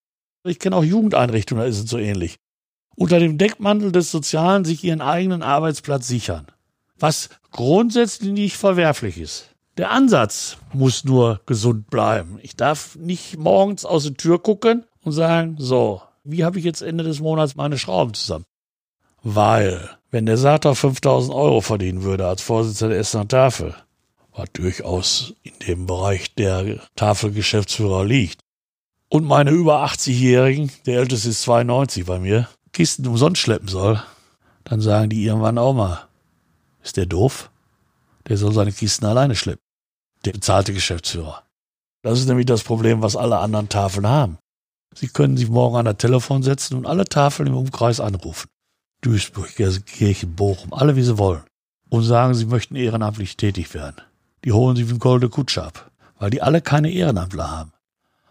Ich 0.44 0.60
kenne 0.60 0.75
auch 0.75 0.84
Jugendeinrichtungen, 0.84 1.63
da 1.63 1.67
ist 1.67 1.84
es 1.84 1.89
so 1.89 1.98
ähnlich. 1.98 2.38
Unter 2.96 3.20
dem 3.20 3.38
Deckmantel 3.38 3.91
des 3.91 4.12
Sozialen 4.12 4.63
sich 4.63 4.84
ihren 4.84 5.01
eigenen 5.01 5.44
Arbeitsplatz 5.44 6.08
sichern. 6.08 6.48
Was 6.98 7.29
grundsätzlich 7.51 8.32
nicht 8.32 8.55
verwerflich 8.55 9.17
ist. 9.17 9.50
Der 9.77 9.91
Ansatz 9.91 10.58
muss 10.72 11.03
nur 11.03 11.41
gesund 11.46 11.89
bleiben. 11.89 12.39
Ich 12.41 12.55
darf 12.55 12.96
nicht 12.96 13.38
morgens 13.38 13.84
aus 13.84 14.03
der 14.03 14.13
Tür 14.13 14.41
gucken 14.41 14.86
und 15.03 15.12
sagen, 15.12 15.58
so, 15.60 16.01
wie 16.24 16.46
habe 16.46 16.58
ich 16.58 16.63
jetzt 16.63 16.82
Ende 16.82 17.03
des 17.03 17.20
Monats 17.20 17.55
meine 17.55 17.77
Schrauben 17.77 18.13
zusammen? 18.13 18.46
Weil, 19.22 19.95
wenn 20.12 20.26
der 20.26 20.38
Sater 20.38 20.76
5000 20.76 21.34
Euro 21.34 21.62
verdienen 21.62 22.04
würde 22.04 22.28
als 22.28 22.42
Vorsitzender 22.42 22.94
der 22.94 23.02
Essener 23.02 23.28
Tafel, 23.28 23.76
was 24.32 24.50
durchaus 24.54 25.34
in 25.44 25.54
dem 25.68 25.86
Bereich 25.86 26.34
der 26.36 26.80
Tafelgeschäftsführer 26.96 28.06
liegt, 28.06 28.40
und 29.10 29.24
meine 29.24 29.52
über 29.52 29.86
80-Jährigen, 29.86 30.72
der 30.86 31.00
älteste 31.00 31.30
ist 31.30 31.44
92 31.44 32.06
bei 32.06 32.20
mir, 32.20 32.50
Kisten 32.74 33.08
umsonst 33.08 33.42
schleppen 33.42 33.68
soll, 33.68 34.02
dann 34.64 34.82
sagen 34.82 35.10
die 35.10 35.24
irgendwann 35.24 35.58
auch 35.58 35.74
mal, 35.74 36.08
ist 36.84 36.98
der 36.98 37.06
doof? 37.06 37.50
Der 38.28 38.38
soll 38.38 38.54
seine 38.54 38.72
Kisten 38.72 39.06
alleine 39.06 39.36
schleppen. 39.36 39.62
Der 40.26 40.34
bezahlte 40.34 40.74
Geschäftsführer. 40.74 41.44
Das 42.02 42.20
ist 42.20 42.28
nämlich 42.28 42.48
das 42.48 42.64
Problem, 42.64 43.02
was 43.02 43.16
alle 43.16 43.38
anderen 43.38 43.70
Tafeln 43.70 44.08
haben. 44.08 44.38
Sie 44.94 45.08
können 45.08 45.38
sich 45.38 45.50
morgen 45.50 45.76
an 45.76 45.86
das 45.86 45.98
Telefon 45.98 46.44
setzen 46.44 46.76
und 46.78 46.86
alle 46.86 47.06
Tafeln 47.06 47.48
im 47.48 47.56
Umkreis 47.56 48.00
anrufen. 48.00 48.50
Duisburg, 49.06 49.56
Gelsenkirchen, 49.56 50.36
Bochum, 50.36 50.74
alle 50.74 50.96
wie 50.96 51.04
sie 51.04 51.18
wollen. 51.18 51.44
Und 51.90 52.04
sagen, 52.04 52.34
sie 52.34 52.46
möchten 52.46 52.76
ehrenamtlich 52.76 53.38
tätig 53.38 53.74
werden. 53.74 53.98
Die 54.44 54.52
holen 54.52 54.76
sich 54.76 54.90
wie 54.90 54.94
ein 54.94 55.00
goldene 55.00 55.30
Kutsche 55.30 55.64
ab. 55.64 55.92
Weil 56.18 56.32
die 56.32 56.42
alle 56.42 56.62
keine 56.62 56.92
Ehrenamtler 56.92 57.52
haben. 57.52 57.74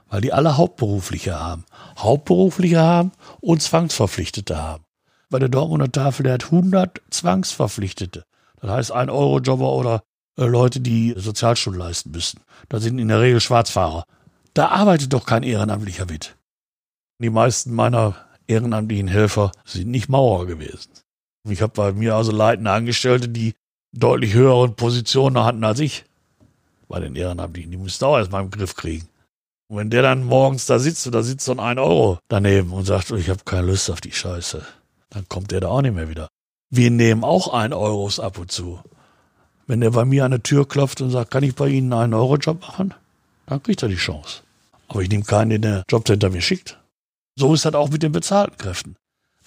Weil 0.08 0.20
die 0.20 0.32
alle 0.32 0.56
Hauptberufliche 0.56 1.38
haben. 1.38 1.64
Hauptberufliche 1.96 2.80
haben 2.80 3.12
und 3.40 3.62
Zwangsverpflichtete 3.62 4.60
haben. 4.60 4.84
Bei 5.30 5.38
der 5.38 5.48
Dortmunder 5.48 5.90
Tafel, 5.90 6.24
der 6.24 6.34
hat 6.34 6.44
100 6.44 7.00
Zwangsverpflichtete. 7.10 8.24
Das 8.60 8.70
heißt, 8.70 8.92
ein 8.92 9.10
Eurojobber 9.10 9.72
oder 9.72 10.02
äh, 10.36 10.44
Leute, 10.44 10.80
die 10.80 11.14
Sozialstunden 11.16 11.80
leisten 11.80 12.10
müssen. 12.10 12.40
Das 12.68 12.82
sind 12.82 12.98
in 12.98 13.08
der 13.08 13.20
Regel 13.20 13.40
Schwarzfahrer. 13.40 14.04
Da 14.54 14.68
arbeitet 14.68 15.12
doch 15.12 15.26
kein 15.26 15.42
Ehrenamtlicher 15.42 16.06
mit. 16.06 16.36
Die 17.18 17.30
meisten 17.30 17.72
meiner 17.74 18.16
ehrenamtlichen 18.46 19.08
Helfer 19.08 19.52
sind 19.64 19.88
nicht 19.88 20.08
Maurer 20.08 20.46
gewesen. 20.46 20.90
Ich 21.48 21.62
habe 21.62 21.72
bei 21.74 21.92
mir 21.92 22.14
also 22.14 22.32
leitende 22.32 22.70
Angestellte, 22.70 23.28
die 23.28 23.54
deutlich 23.92 24.34
höhere 24.34 24.68
Positionen 24.70 25.44
hatten 25.44 25.64
als 25.64 25.80
ich 25.80 26.04
bei 26.88 27.00
den 27.00 27.16
Ehrenamtlichen. 27.16 27.70
Die 27.70 27.76
müssten 27.76 28.04
auch 28.04 28.16
erstmal 28.16 28.42
im 28.42 28.50
Griff 28.50 28.74
kriegen. 28.74 29.08
Und 29.68 29.78
wenn 29.78 29.90
der 29.90 30.02
dann 30.02 30.24
morgens 30.24 30.66
da 30.66 30.78
sitzt 30.78 31.06
oder 31.06 31.22
sitzt 31.22 31.44
so 31.44 31.56
ein 31.56 31.78
Euro 31.78 32.18
daneben 32.28 32.72
und 32.72 32.84
sagt, 32.84 33.10
ich 33.10 33.28
habe 33.28 33.44
keine 33.44 33.68
Lust 33.68 33.90
auf 33.90 34.00
die 34.00 34.12
Scheiße, 34.12 34.64
dann 35.10 35.28
kommt 35.28 35.50
der 35.50 35.60
da 35.60 35.68
auch 35.68 35.82
nicht 35.82 35.94
mehr 35.94 36.08
wieder. 36.08 36.28
Wir 36.70 36.90
nehmen 36.90 37.24
auch 37.24 37.52
ein 37.52 37.72
Euros 37.72 38.20
ab 38.20 38.38
und 38.38 38.50
zu. 38.50 38.80
Wenn 39.66 39.80
der 39.80 39.90
bei 39.90 40.04
mir 40.04 40.24
an 40.24 40.32
der 40.32 40.42
Tür 40.42 40.68
klopft 40.68 41.00
und 41.00 41.10
sagt, 41.10 41.30
kann 41.30 41.42
ich 41.42 41.54
bei 41.54 41.68
Ihnen 41.68 41.92
einen 41.92 42.14
Euro-Job 42.14 42.60
machen, 42.60 42.92
dann 43.46 43.62
kriegt 43.62 43.82
er 43.82 43.88
die 43.88 43.96
Chance. 43.96 44.42
Aber 44.88 45.00
ich 45.00 45.08
nehme 45.08 45.24
keinen, 45.24 45.50
den 45.50 45.62
der 45.62 45.84
Jobcenter 45.88 46.30
mir 46.30 46.42
schickt. 46.42 46.78
So 47.36 47.54
ist 47.54 47.64
das 47.64 47.74
auch 47.74 47.90
mit 47.90 48.02
den 48.02 48.12
bezahlten 48.12 48.56
Kräften. 48.58 48.96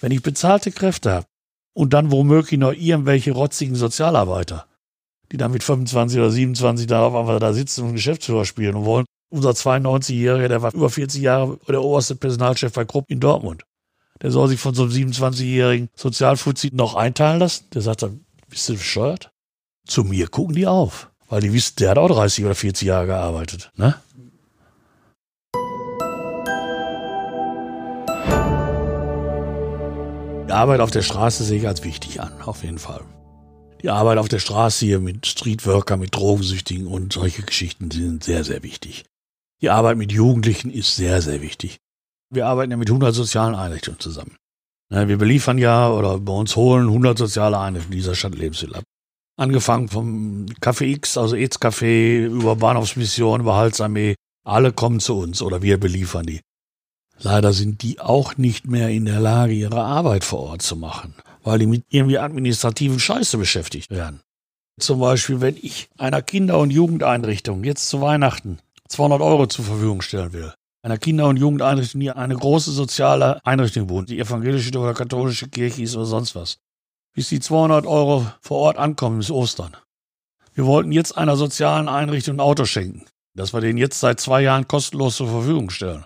Wenn 0.00 0.12
ich 0.12 0.22
bezahlte 0.22 0.70
Kräfte 0.70 1.12
habe 1.12 1.26
und 1.74 1.92
dann 1.92 2.10
womöglich 2.10 2.58
noch 2.58 2.72
irgendwelche 2.72 3.32
rotzigen 3.32 3.74
Sozialarbeiter, 3.74 4.66
die 5.32 5.36
dann 5.36 5.52
mit 5.52 5.62
25 5.62 6.18
oder 6.18 6.30
27 6.30 6.86
darauf 6.86 7.14
einfach 7.14 7.40
da 7.40 7.52
sitzen 7.52 7.84
und 7.84 7.94
Geschäftsführer 7.94 8.44
spielen 8.44 8.76
und 8.76 8.84
wollen. 8.84 9.06
Unser 9.30 9.50
92-Jähriger, 9.50 10.48
der 10.48 10.62
war 10.62 10.72
über 10.72 10.88
40 10.88 11.20
Jahre 11.20 11.58
der 11.68 11.82
oberste 11.82 12.16
Personalchef 12.16 12.72
bei 12.72 12.84
Krupp 12.84 13.10
in 13.10 13.20
Dortmund. 13.20 13.64
Der 14.22 14.30
soll 14.30 14.48
sich 14.48 14.58
von 14.58 14.74
so 14.74 14.84
einem 14.84 14.92
27-jährigen 14.92 15.90
Sozialfuzzi 15.94 16.70
noch 16.72 16.94
einteilen 16.94 17.38
lassen. 17.38 17.66
Der 17.74 17.82
sagt 17.82 18.02
dann, 18.02 18.24
bist 18.48 18.68
du 18.68 18.74
bescheuert? 18.74 19.30
Zu 19.86 20.04
mir 20.04 20.28
gucken 20.28 20.54
die 20.54 20.66
auf, 20.66 21.10
weil 21.28 21.42
die 21.42 21.52
wissen, 21.52 21.76
der 21.78 21.90
hat 21.90 21.98
auch 21.98 22.08
30 22.08 22.44
oder 22.44 22.54
40 22.54 22.88
Jahre 22.88 23.06
gearbeitet. 23.06 23.70
Ne? 23.76 23.94
Die 30.48 30.54
Arbeit 30.54 30.80
auf 30.80 30.90
der 30.90 31.02
Straße 31.02 31.44
sehe 31.44 31.58
ich 31.58 31.68
als 31.68 31.84
wichtig 31.84 32.22
an, 32.22 32.32
auf 32.40 32.64
jeden 32.64 32.78
Fall. 32.78 33.02
Die 33.82 33.90
Arbeit 33.90 34.16
auf 34.16 34.28
der 34.28 34.38
Straße 34.38 34.86
hier 34.86 34.98
mit 34.98 35.26
Streetworker, 35.26 35.98
mit 35.98 36.14
Drogensüchtigen 36.16 36.86
und 36.86 37.12
solche 37.12 37.42
Geschichten 37.42 37.90
sind 37.90 38.24
sehr, 38.24 38.44
sehr 38.44 38.62
wichtig. 38.62 39.04
Die 39.60 39.68
Arbeit 39.68 39.98
mit 39.98 40.10
Jugendlichen 40.10 40.70
ist 40.70 40.96
sehr, 40.96 41.20
sehr 41.20 41.42
wichtig. 41.42 41.80
Wir 42.30 42.46
arbeiten 42.46 42.70
ja 42.70 42.78
mit 42.78 42.88
100 42.88 43.14
sozialen 43.14 43.54
Einrichtungen 43.54 44.00
zusammen. 44.00 44.36
Wir 44.88 45.18
beliefern 45.18 45.58
ja 45.58 45.90
oder 45.90 46.18
bei 46.18 46.32
uns 46.32 46.56
holen 46.56 46.86
100 46.86 47.18
soziale 47.18 47.58
Einrichtungen 47.58 47.98
dieser 47.98 48.14
Stadt 48.14 48.34
Lebensmittel 48.34 48.76
ab. 48.76 48.84
Angefangen 49.36 49.88
vom 49.88 50.46
Café 50.62 50.84
X, 50.84 51.18
also 51.18 51.36
EZ 51.36 51.58
Café, 51.58 52.24
über 52.24 52.56
Bahnhofsmission, 52.56 53.42
über 53.42 53.56
Halsarmee. 53.56 54.14
Alle 54.46 54.72
kommen 54.72 54.98
zu 54.98 55.18
uns 55.18 55.42
oder 55.42 55.60
wir 55.60 55.78
beliefern 55.78 56.24
die. 56.24 56.40
Leider 57.20 57.52
sind 57.52 57.82
die 57.82 58.00
auch 58.00 58.36
nicht 58.36 58.66
mehr 58.66 58.90
in 58.90 59.04
der 59.04 59.20
Lage, 59.20 59.52
ihre 59.52 59.82
Arbeit 59.82 60.24
vor 60.24 60.40
Ort 60.40 60.62
zu 60.62 60.76
machen, 60.76 61.14
weil 61.42 61.58
die 61.58 61.66
mit 61.66 61.84
irgendwie 61.88 62.18
administrativen 62.18 63.00
Scheiße 63.00 63.38
beschäftigt 63.38 63.90
werden. 63.90 64.20
Zum 64.78 65.00
Beispiel, 65.00 65.40
wenn 65.40 65.56
ich 65.56 65.88
einer 65.98 66.22
Kinder- 66.22 66.58
und 66.58 66.70
Jugendeinrichtung 66.70 67.64
jetzt 67.64 67.88
zu 67.88 68.00
Weihnachten 68.00 68.60
200 68.88 69.20
Euro 69.20 69.46
zur 69.48 69.64
Verfügung 69.64 70.00
stellen 70.02 70.32
will, 70.32 70.54
einer 70.82 70.98
Kinder- 70.98 71.26
und 71.26 71.36
Jugendeinrichtung, 71.36 72.00
die 72.00 72.10
eine 72.12 72.36
große 72.36 72.70
soziale 72.70 73.44
Einrichtung 73.44 73.88
wohnt, 73.88 74.08
die 74.08 74.20
evangelische 74.20 74.78
oder 74.78 74.94
katholische 74.94 75.48
Kirche 75.48 75.82
ist 75.82 75.96
oder 75.96 76.06
sonst 76.06 76.36
was, 76.36 76.58
bis 77.14 77.28
die 77.28 77.40
200 77.40 77.84
Euro 77.86 78.26
vor 78.40 78.58
Ort 78.58 78.78
ankommen, 78.78 79.18
ist 79.20 79.32
Ostern. 79.32 79.76
Wir 80.54 80.66
wollten 80.66 80.92
jetzt 80.92 81.18
einer 81.18 81.36
sozialen 81.36 81.88
Einrichtung 81.88 82.36
ein 82.36 82.40
Auto 82.40 82.64
schenken, 82.64 83.04
das 83.34 83.52
wir 83.52 83.60
denen 83.60 83.78
jetzt 83.78 83.98
seit 83.98 84.20
zwei 84.20 84.42
Jahren 84.42 84.68
kostenlos 84.68 85.16
zur 85.16 85.28
Verfügung 85.28 85.70
stellen. 85.70 86.04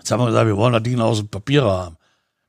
Jetzt 0.00 0.10
haben 0.10 0.20
wir 0.20 0.26
gesagt, 0.26 0.46
wir 0.46 0.56
wollen 0.56 0.72
das 0.72 0.82
Ding 0.82 0.98
aus 0.98 1.18
dem 1.18 1.28
Papier 1.28 1.62
haben. 1.62 1.96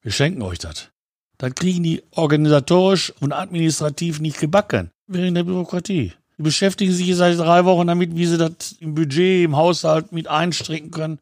Wir 0.01 0.11
schenken 0.11 0.41
euch 0.41 0.57
das. 0.57 0.89
Dann 1.37 1.53
kriegen 1.53 1.83
die 1.83 2.01
organisatorisch 2.11 3.13
und 3.19 3.33
administrativ 3.33 4.19
nicht 4.19 4.39
gebacken. 4.39 4.91
Während 5.07 5.35
der 5.35 5.43
Bürokratie. 5.43 6.13
Die 6.37 6.43
beschäftigen 6.43 6.93
sich 6.93 7.13
seit 7.15 7.37
drei 7.37 7.65
Wochen 7.65 7.87
damit, 7.87 8.15
wie 8.15 8.25
sie 8.25 8.37
das 8.37 8.71
im 8.79 8.95
Budget, 8.95 9.43
im 9.45 9.57
Haushalt 9.57 10.13
mit 10.13 10.27
einstricken 10.27 10.91
können. 10.91 11.19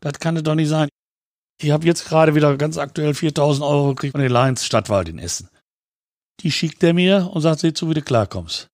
Das 0.00 0.20
kann 0.20 0.36
es 0.36 0.42
doch 0.42 0.54
nicht 0.54 0.68
sein. 0.68 0.88
Ich 1.58 1.70
habe 1.70 1.86
jetzt 1.86 2.06
gerade 2.06 2.34
wieder 2.34 2.56
ganz 2.56 2.76
aktuell 2.78 3.14
4000 3.14 3.64
Euro 3.64 3.88
gekriegt 3.94 4.12
von 4.12 4.20
den 4.20 4.32
Lions 4.32 4.64
Stadtwald 4.64 5.08
in 5.08 5.18
Essen. 5.18 5.48
Die 6.40 6.52
schickt 6.52 6.82
er 6.82 6.92
mir 6.92 7.30
und 7.32 7.40
sagt, 7.40 7.60
seh 7.60 7.72
zu, 7.72 7.88
wie 7.88 7.94
du 7.94 8.02
klarkommst. 8.02 8.68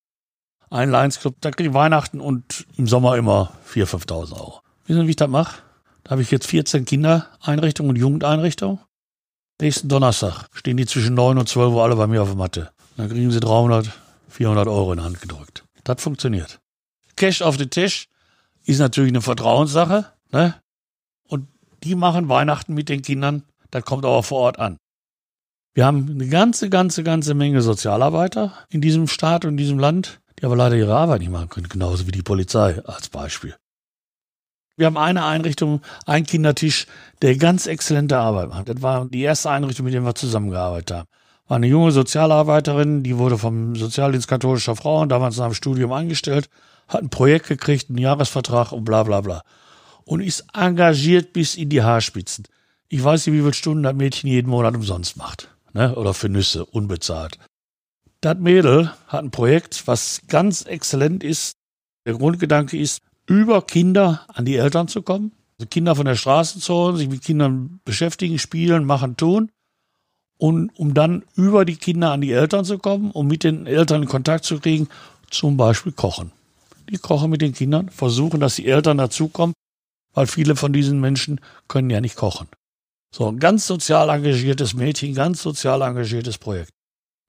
Ein 0.71 0.91
Lions 0.91 1.21
Club, 1.21 1.37
da 1.41 1.51
kriege 1.51 1.71
ich 1.71 1.75
Weihnachten 1.75 2.21
und 2.21 2.67
im 2.77 2.89
Sommer 2.89 3.17
immer 3.17 3.53
4.000, 3.73 4.07
5.000 4.07 4.33
Euro. 4.35 4.61
Wissen 4.87 5.01
Sie, 5.01 5.07
wie 5.07 5.11
ich 5.11 5.17
das 5.17 5.29
mache? 5.29 5.66
Da 6.07 6.13
habe 6.13 6.23
ich 6.23 6.31
jetzt 6.31 6.47
14 6.47 6.85
Kindereinrichtungen 6.85 7.91
und 7.91 7.97
Jugendeinrichtungen. 7.97 8.79
Nächsten 9.61 9.89
Donnerstag 9.89 10.47
stehen 10.53 10.77
die 10.77 10.87
zwischen 10.87 11.15
9 11.15 11.37
und 11.37 11.49
12 11.49 11.75
Uhr 11.75 11.83
alle 11.83 11.97
bei 11.97 12.07
mir 12.07 12.23
auf 12.23 12.29
der 12.29 12.37
Matte. 12.37 12.71
Dann 12.97 13.09
kriegen 13.09 13.33
sie 13.33 13.41
300, 13.41 13.91
400 14.29 14.69
Euro 14.69 14.93
in 14.93 15.01
die 15.01 15.05
Hand 15.05 15.21
gedrückt. 15.21 15.65
Das 15.83 16.01
funktioniert. 16.01 16.61
Cash 17.17 17.43
auf 17.43 17.57
den 17.57 17.71
Tisch 17.71 18.07
ist 18.65 18.79
natürlich 18.79 19.11
eine 19.11 19.21
Vertrauenssache. 19.21 20.07
Ne? 20.31 20.55
Und 21.27 21.49
die 21.83 21.97
machen 21.97 22.29
Weihnachten 22.29 22.75
mit 22.75 22.89
den 22.89 23.03
Kindern. 23.03 23.43
Das 23.73 23.85
kommt 23.85 24.05
aber 24.05 24.23
vor 24.23 24.43
Ort 24.43 24.61
an. 24.61 24.79
Wir 25.75 25.87
haben 25.87 26.09
eine 26.09 26.29
ganze, 26.29 26.71
ganze, 26.71 27.03
ganze 27.03 27.35
Menge 27.35 27.63
Sozialarbeiter 27.63 28.53
in 28.71 28.81
diesem 28.81 29.09
Staat 29.09 29.45
und 29.45 29.53
in 29.53 29.57
diesem 29.57 29.81
Land, 29.81 30.21
die 30.39 30.45
aber 30.45 30.55
leider 30.55 30.77
ihre 30.77 30.95
Arbeit 30.95 31.19
nicht 31.19 31.33
machen 31.33 31.49
können, 31.49 31.69
genauso 31.69 32.07
wie 32.07 32.13
die 32.13 32.23
Polizei 32.23 32.81
als 32.85 33.09
Beispiel. 33.09 33.57
Wir 34.77 34.87
haben 34.87 34.99
eine 34.99 35.25
Einrichtung, 35.25 35.81
einen 36.05 36.27
Kindertisch, 36.27 36.87
der 37.23 37.37
ganz 37.37 37.67
exzellente 37.67 38.19
Arbeit 38.19 38.51
macht. 38.51 38.69
Das 38.69 38.83
war 38.83 39.07
die 39.07 39.23
erste 39.23 39.51
Einrichtung, 39.51 39.87
mit 39.87 39.95
der 39.95 40.03
wir 40.03 40.15
zusammengearbeitet 40.15 40.97
haben. 40.97 41.09
War 41.49 41.57
eine 41.57 41.67
junge 41.67 41.93
Sozialarbeiterin, 41.93 43.03
die 43.03 43.17
wurde 43.17 43.39
vom 43.39 43.75
Sozialdienst 43.75 44.29
katholischer 44.29 44.77
Frauen 44.77 45.09
damals 45.09 45.39
nach 45.39 45.47
dem 45.47 45.55
Studium 45.55 45.93
eingestellt, 45.93 46.51
hat 46.89 47.03
ein 47.03 47.09
Projekt 47.09 47.49
gekriegt, 47.49 47.89
einen 47.89 47.99
Jahresvertrag 47.99 48.73
und 48.73 48.85
bla 48.85 49.03
bla 49.03 49.23
bla. 49.23 49.43
Und 50.05 50.21
ist 50.21 50.45
engagiert 50.53 51.33
bis 51.33 51.55
in 51.55 51.71
die 51.71 51.83
Haarspitzen. 51.83 52.45
Ich 52.89 53.03
weiß 53.03 53.27
nicht, 53.27 53.35
wie 53.35 53.41
viele 53.41 53.55
Stunden 53.55 53.83
das 53.83 53.95
Mädchen 53.95 54.29
jeden 54.29 54.51
Monat 54.51 54.77
umsonst 54.77 55.17
macht. 55.17 55.49
Ne? 55.73 55.95
Oder 55.95 56.15
für 56.15 56.29
Nüsse, 56.29 56.67
unbezahlt. 56.67 57.39
Das 58.21 58.39
Mädel 58.39 58.93
hat 59.09 59.25
ein 59.25 59.31
Projekt, 59.31 59.87
was 59.87 60.21
ganz 60.29 60.63
exzellent 60.63 61.25
ist. 61.25 61.53
Der 62.05 62.15
Grundgedanke 62.15 62.79
ist, 62.79 63.01
über 63.27 63.63
Kinder 63.63 64.23
an 64.29 64.45
die 64.45 64.57
Eltern 64.57 64.89
zu 64.89 65.03
kommen. 65.03 65.33
Also 65.59 65.69
Kinder 65.69 65.97
von 65.97 66.07
der 66.07 66.17
Straße 66.17 66.61
zu 66.61 66.75
holen, 66.75 66.97
sich 66.97 67.09
mit 67.09 67.23
Kindern 67.23 67.81
beschäftigen, 67.85 68.39
spielen, 68.39 68.85
machen, 68.85 69.17
tun. 69.17 69.51
Und 70.39 70.71
um 70.77 70.95
dann 70.95 71.25
über 71.35 71.65
die 71.65 71.77
Kinder 71.77 72.13
an 72.13 72.21
die 72.21 72.33
Eltern 72.33 72.65
zu 72.65 72.79
kommen, 72.79 73.11
um 73.11 73.27
mit 73.27 73.43
den 73.43 73.67
Eltern 73.67 74.03
in 74.03 74.09
Kontakt 74.09 74.45
zu 74.45 74.61
kriegen, 74.61 74.89
zum 75.31 75.57
Beispiel 75.57 75.93
kochen. 75.93 76.31
Die 76.91 76.99
kochen 76.99 77.31
mit 77.31 77.41
den 77.41 77.55
Kindern, 77.55 77.89
versuchen, 77.89 78.39
dass 78.39 78.57
die 78.57 78.67
Eltern 78.67 78.99
dazukommen, 78.99 79.55
weil 80.13 80.27
viele 80.27 80.55
von 80.55 80.73
diesen 80.73 81.01
Menschen 81.01 81.41
können 81.69 81.91
ja 81.91 82.01
nicht 82.01 82.17
kochen. 82.17 82.49
So, 83.11 83.27
ein 83.29 83.39
ganz 83.39 83.67
sozial 83.67 84.11
engagiertes 84.11 84.75
Mädchen, 84.75 85.15
ganz 85.15 85.43
sozial 85.43 85.81
engagiertes 85.81 86.37
Projekt. 86.37 86.71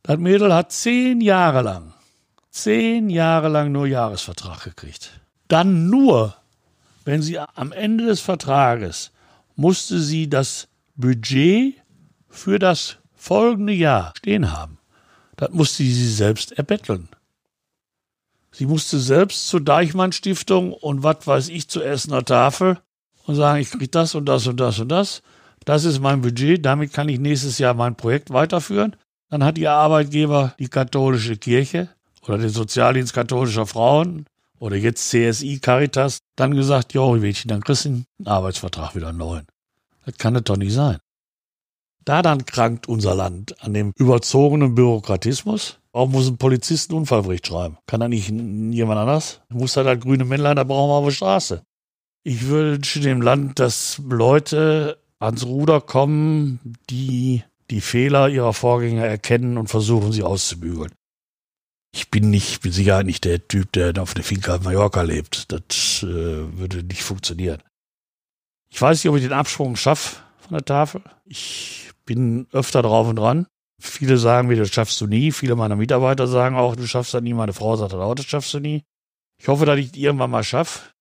Das 0.03 0.19
Mädel 0.19 0.53
hat 0.53 0.73
zehn 0.73 1.21
Jahre 1.21 1.61
lang, 1.61 1.93
zehn 2.51 3.09
Jahre 3.09 3.47
lang 3.47 3.71
nur 3.71 3.87
Jahresvertrag 3.87 4.63
gekriegt 4.63 5.21
dann 5.47 5.89
nur, 5.89 6.35
wenn 7.05 7.21
sie 7.21 7.39
am 7.39 7.71
Ende 7.71 8.05
des 8.05 8.19
Vertrages 8.19 9.11
musste 9.55 9.99
sie 9.99 10.29
das 10.29 10.67
Budget 10.95 11.75
für 12.29 12.59
das 12.59 12.97
folgende 13.15 13.73
Jahr 13.73 14.13
stehen 14.17 14.51
haben. 14.51 14.77
Das 15.35 15.51
musste 15.51 15.83
sie 15.83 16.09
selbst 16.09 16.51
erbetteln. 16.53 17.09
Sie 18.51 18.65
musste 18.65 18.99
selbst 18.99 19.47
zur 19.47 19.61
Deichmann 19.61 20.11
Stiftung 20.11 20.73
und 20.73 21.03
was 21.03 21.27
weiß 21.27 21.49
ich 21.49 21.67
zur 21.67 21.85
Essener 21.85 22.25
Tafel 22.25 22.79
und 23.25 23.35
sagen, 23.35 23.61
ich 23.61 23.69
kriege 23.69 23.87
das 23.87 24.15
und 24.15 24.25
das 24.25 24.47
und 24.47 24.59
das 24.59 24.79
und 24.79 24.89
das. 24.89 25.21
Das 25.65 25.83
ist 25.83 25.99
mein 25.99 26.21
Budget, 26.21 26.65
damit 26.65 26.93
kann 26.93 27.09
ich 27.09 27.19
nächstes 27.19 27.59
Jahr 27.59 27.73
mein 27.73 27.95
Projekt 27.95 28.31
weiterführen. 28.31 28.95
Dann 29.29 29.43
hat 29.43 29.57
ihr 29.57 29.71
Arbeitgeber 29.71 30.55
die 30.59 30.69
katholische 30.69 31.35
Kirche 31.35 31.89
oder 32.25 32.37
den 32.37 32.49
Sozialdienst 32.49 33.13
katholischer 33.13 33.67
Frauen 33.67 34.25
oder 34.59 34.75
jetzt 34.75 35.09
CSI 35.09 35.59
Caritas, 35.59 36.19
dann 36.35 36.55
gesagt, 36.55 36.93
jo, 36.93 37.15
Mädchen, 37.15 37.49
dann 37.49 37.63
kriegst 37.63 37.85
du 37.85 37.89
einen 37.89 38.05
Arbeitsvertrag 38.25 38.95
wieder 38.95 39.09
einen 39.09 39.17
neuen. 39.17 39.45
Das 40.05 40.17
kann 40.17 40.33
das 40.33 40.43
doch 40.43 40.57
nicht 40.57 40.73
sein. 40.73 40.97
Da 42.05 42.21
dann 42.21 42.45
krankt 42.45 42.87
unser 42.87 43.15
Land 43.15 43.61
an 43.61 43.73
dem 43.73 43.91
überzogenen 43.97 44.75
Bürokratismus. 44.75 45.79
Warum 45.91 46.11
muss 46.11 46.29
ein 46.29 46.37
Polizist 46.37 46.89
einen 46.89 46.99
Unfallbericht 46.99 47.47
schreiben? 47.47 47.77
Kann 47.85 47.99
da 47.99 48.07
nicht 48.07 48.29
jemand 48.29 48.99
anders? 48.99 49.41
Muss 49.49 49.73
da 49.73 49.83
das 49.83 49.99
grüne 49.99 50.23
Männlein, 50.23 50.55
da 50.55 50.63
brauchen 50.63 50.89
wir 50.89 50.95
auf 50.95 51.05
der 51.05 51.11
Straße. 51.11 51.63
Ich 52.23 52.47
wünsche 52.47 53.01
dem 53.01 53.21
Land, 53.21 53.59
dass 53.59 54.01
Leute 54.07 54.99
ans 55.19 55.45
Ruder 55.45 55.81
kommen, 55.81 56.75
die 56.89 57.43
die 57.69 57.81
Fehler 57.81 58.29
ihrer 58.29 58.53
Vorgänger 58.53 59.05
erkennen 59.05 59.57
und 59.57 59.67
versuchen, 59.67 60.11
sie 60.13 60.23
auszubügeln 60.23 60.96
ich 61.91 62.09
bin 62.09 62.29
nicht, 62.29 62.63
mit 62.63 62.73
Sicherheit 62.73 63.05
nicht 63.05 63.25
der 63.25 63.47
Typ, 63.47 63.71
der 63.71 63.93
auf 64.01 64.13
der 64.13 64.23
Finca 64.23 64.55
in 64.55 64.63
Mallorca 64.63 65.01
lebt. 65.01 65.51
Das 65.51 66.03
äh, 66.03 66.05
würde 66.05 66.83
nicht 66.83 67.03
funktionieren. 67.03 67.61
Ich 68.69 68.81
weiß 68.81 69.03
nicht, 69.03 69.09
ob 69.09 69.17
ich 69.17 69.23
den 69.23 69.33
Absprung 69.33 69.75
schaffe 69.75 70.17
von 70.39 70.53
der 70.53 70.65
Tafel. 70.65 71.01
Ich 71.25 71.91
bin 72.05 72.47
öfter 72.51 72.81
drauf 72.81 73.07
und 73.07 73.15
dran. 73.17 73.47
Viele 73.79 74.17
sagen 74.17 74.47
mir, 74.47 74.57
das 74.57 74.69
schaffst 74.69 74.99
du 75.01 75.07
nie. 75.07 75.31
Viele 75.31 75.55
meiner 75.55 75.75
Mitarbeiter 75.75 76.27
sagen 76.27 76.55
auch, 76.55 76.75
du 76.75 76.87
schaffst 76.87 77.13
das 77.13 77.21
nie. 77.21 77.33
Meine 77.33 77.53
Frau 77.53 77.75
sagt 77.75 77.93
auch, 77.93 78.15
das 78.15 78.25
schaffst 78.25 78.53
du 78.53 78.59
nie. 78.59 78.83
Ich 79.39 79.47
hoffe, 79.47 79.65
dass 79.65 79.77
ich 79.77 79.95
irgendwann 79.95 80.31
mal 80.31 80.43
schaffe. 80.43 80.91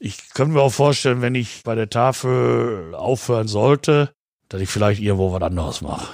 Ich 0.00 0.30
könnte 0.34 0.54
mir 0.54 0.62
auch 0.62 0.72
vorstellen, 0.72 1.22
wenn 1.22 1.34
ich 1.34 1.62
bei 1.64 1.74
der 1.74 1.90
Tafel 1.90 2.94
aufhören 2.94 3.48
sollte, 3.48 4.12
dass 4.48 4.60
ich 4.60 4.68
vielleicht 4.68 5.00
irgendwo 5.00 5.32
was 5.32 5.42
anderes 5.42 5.80
mache. 5.80 6.08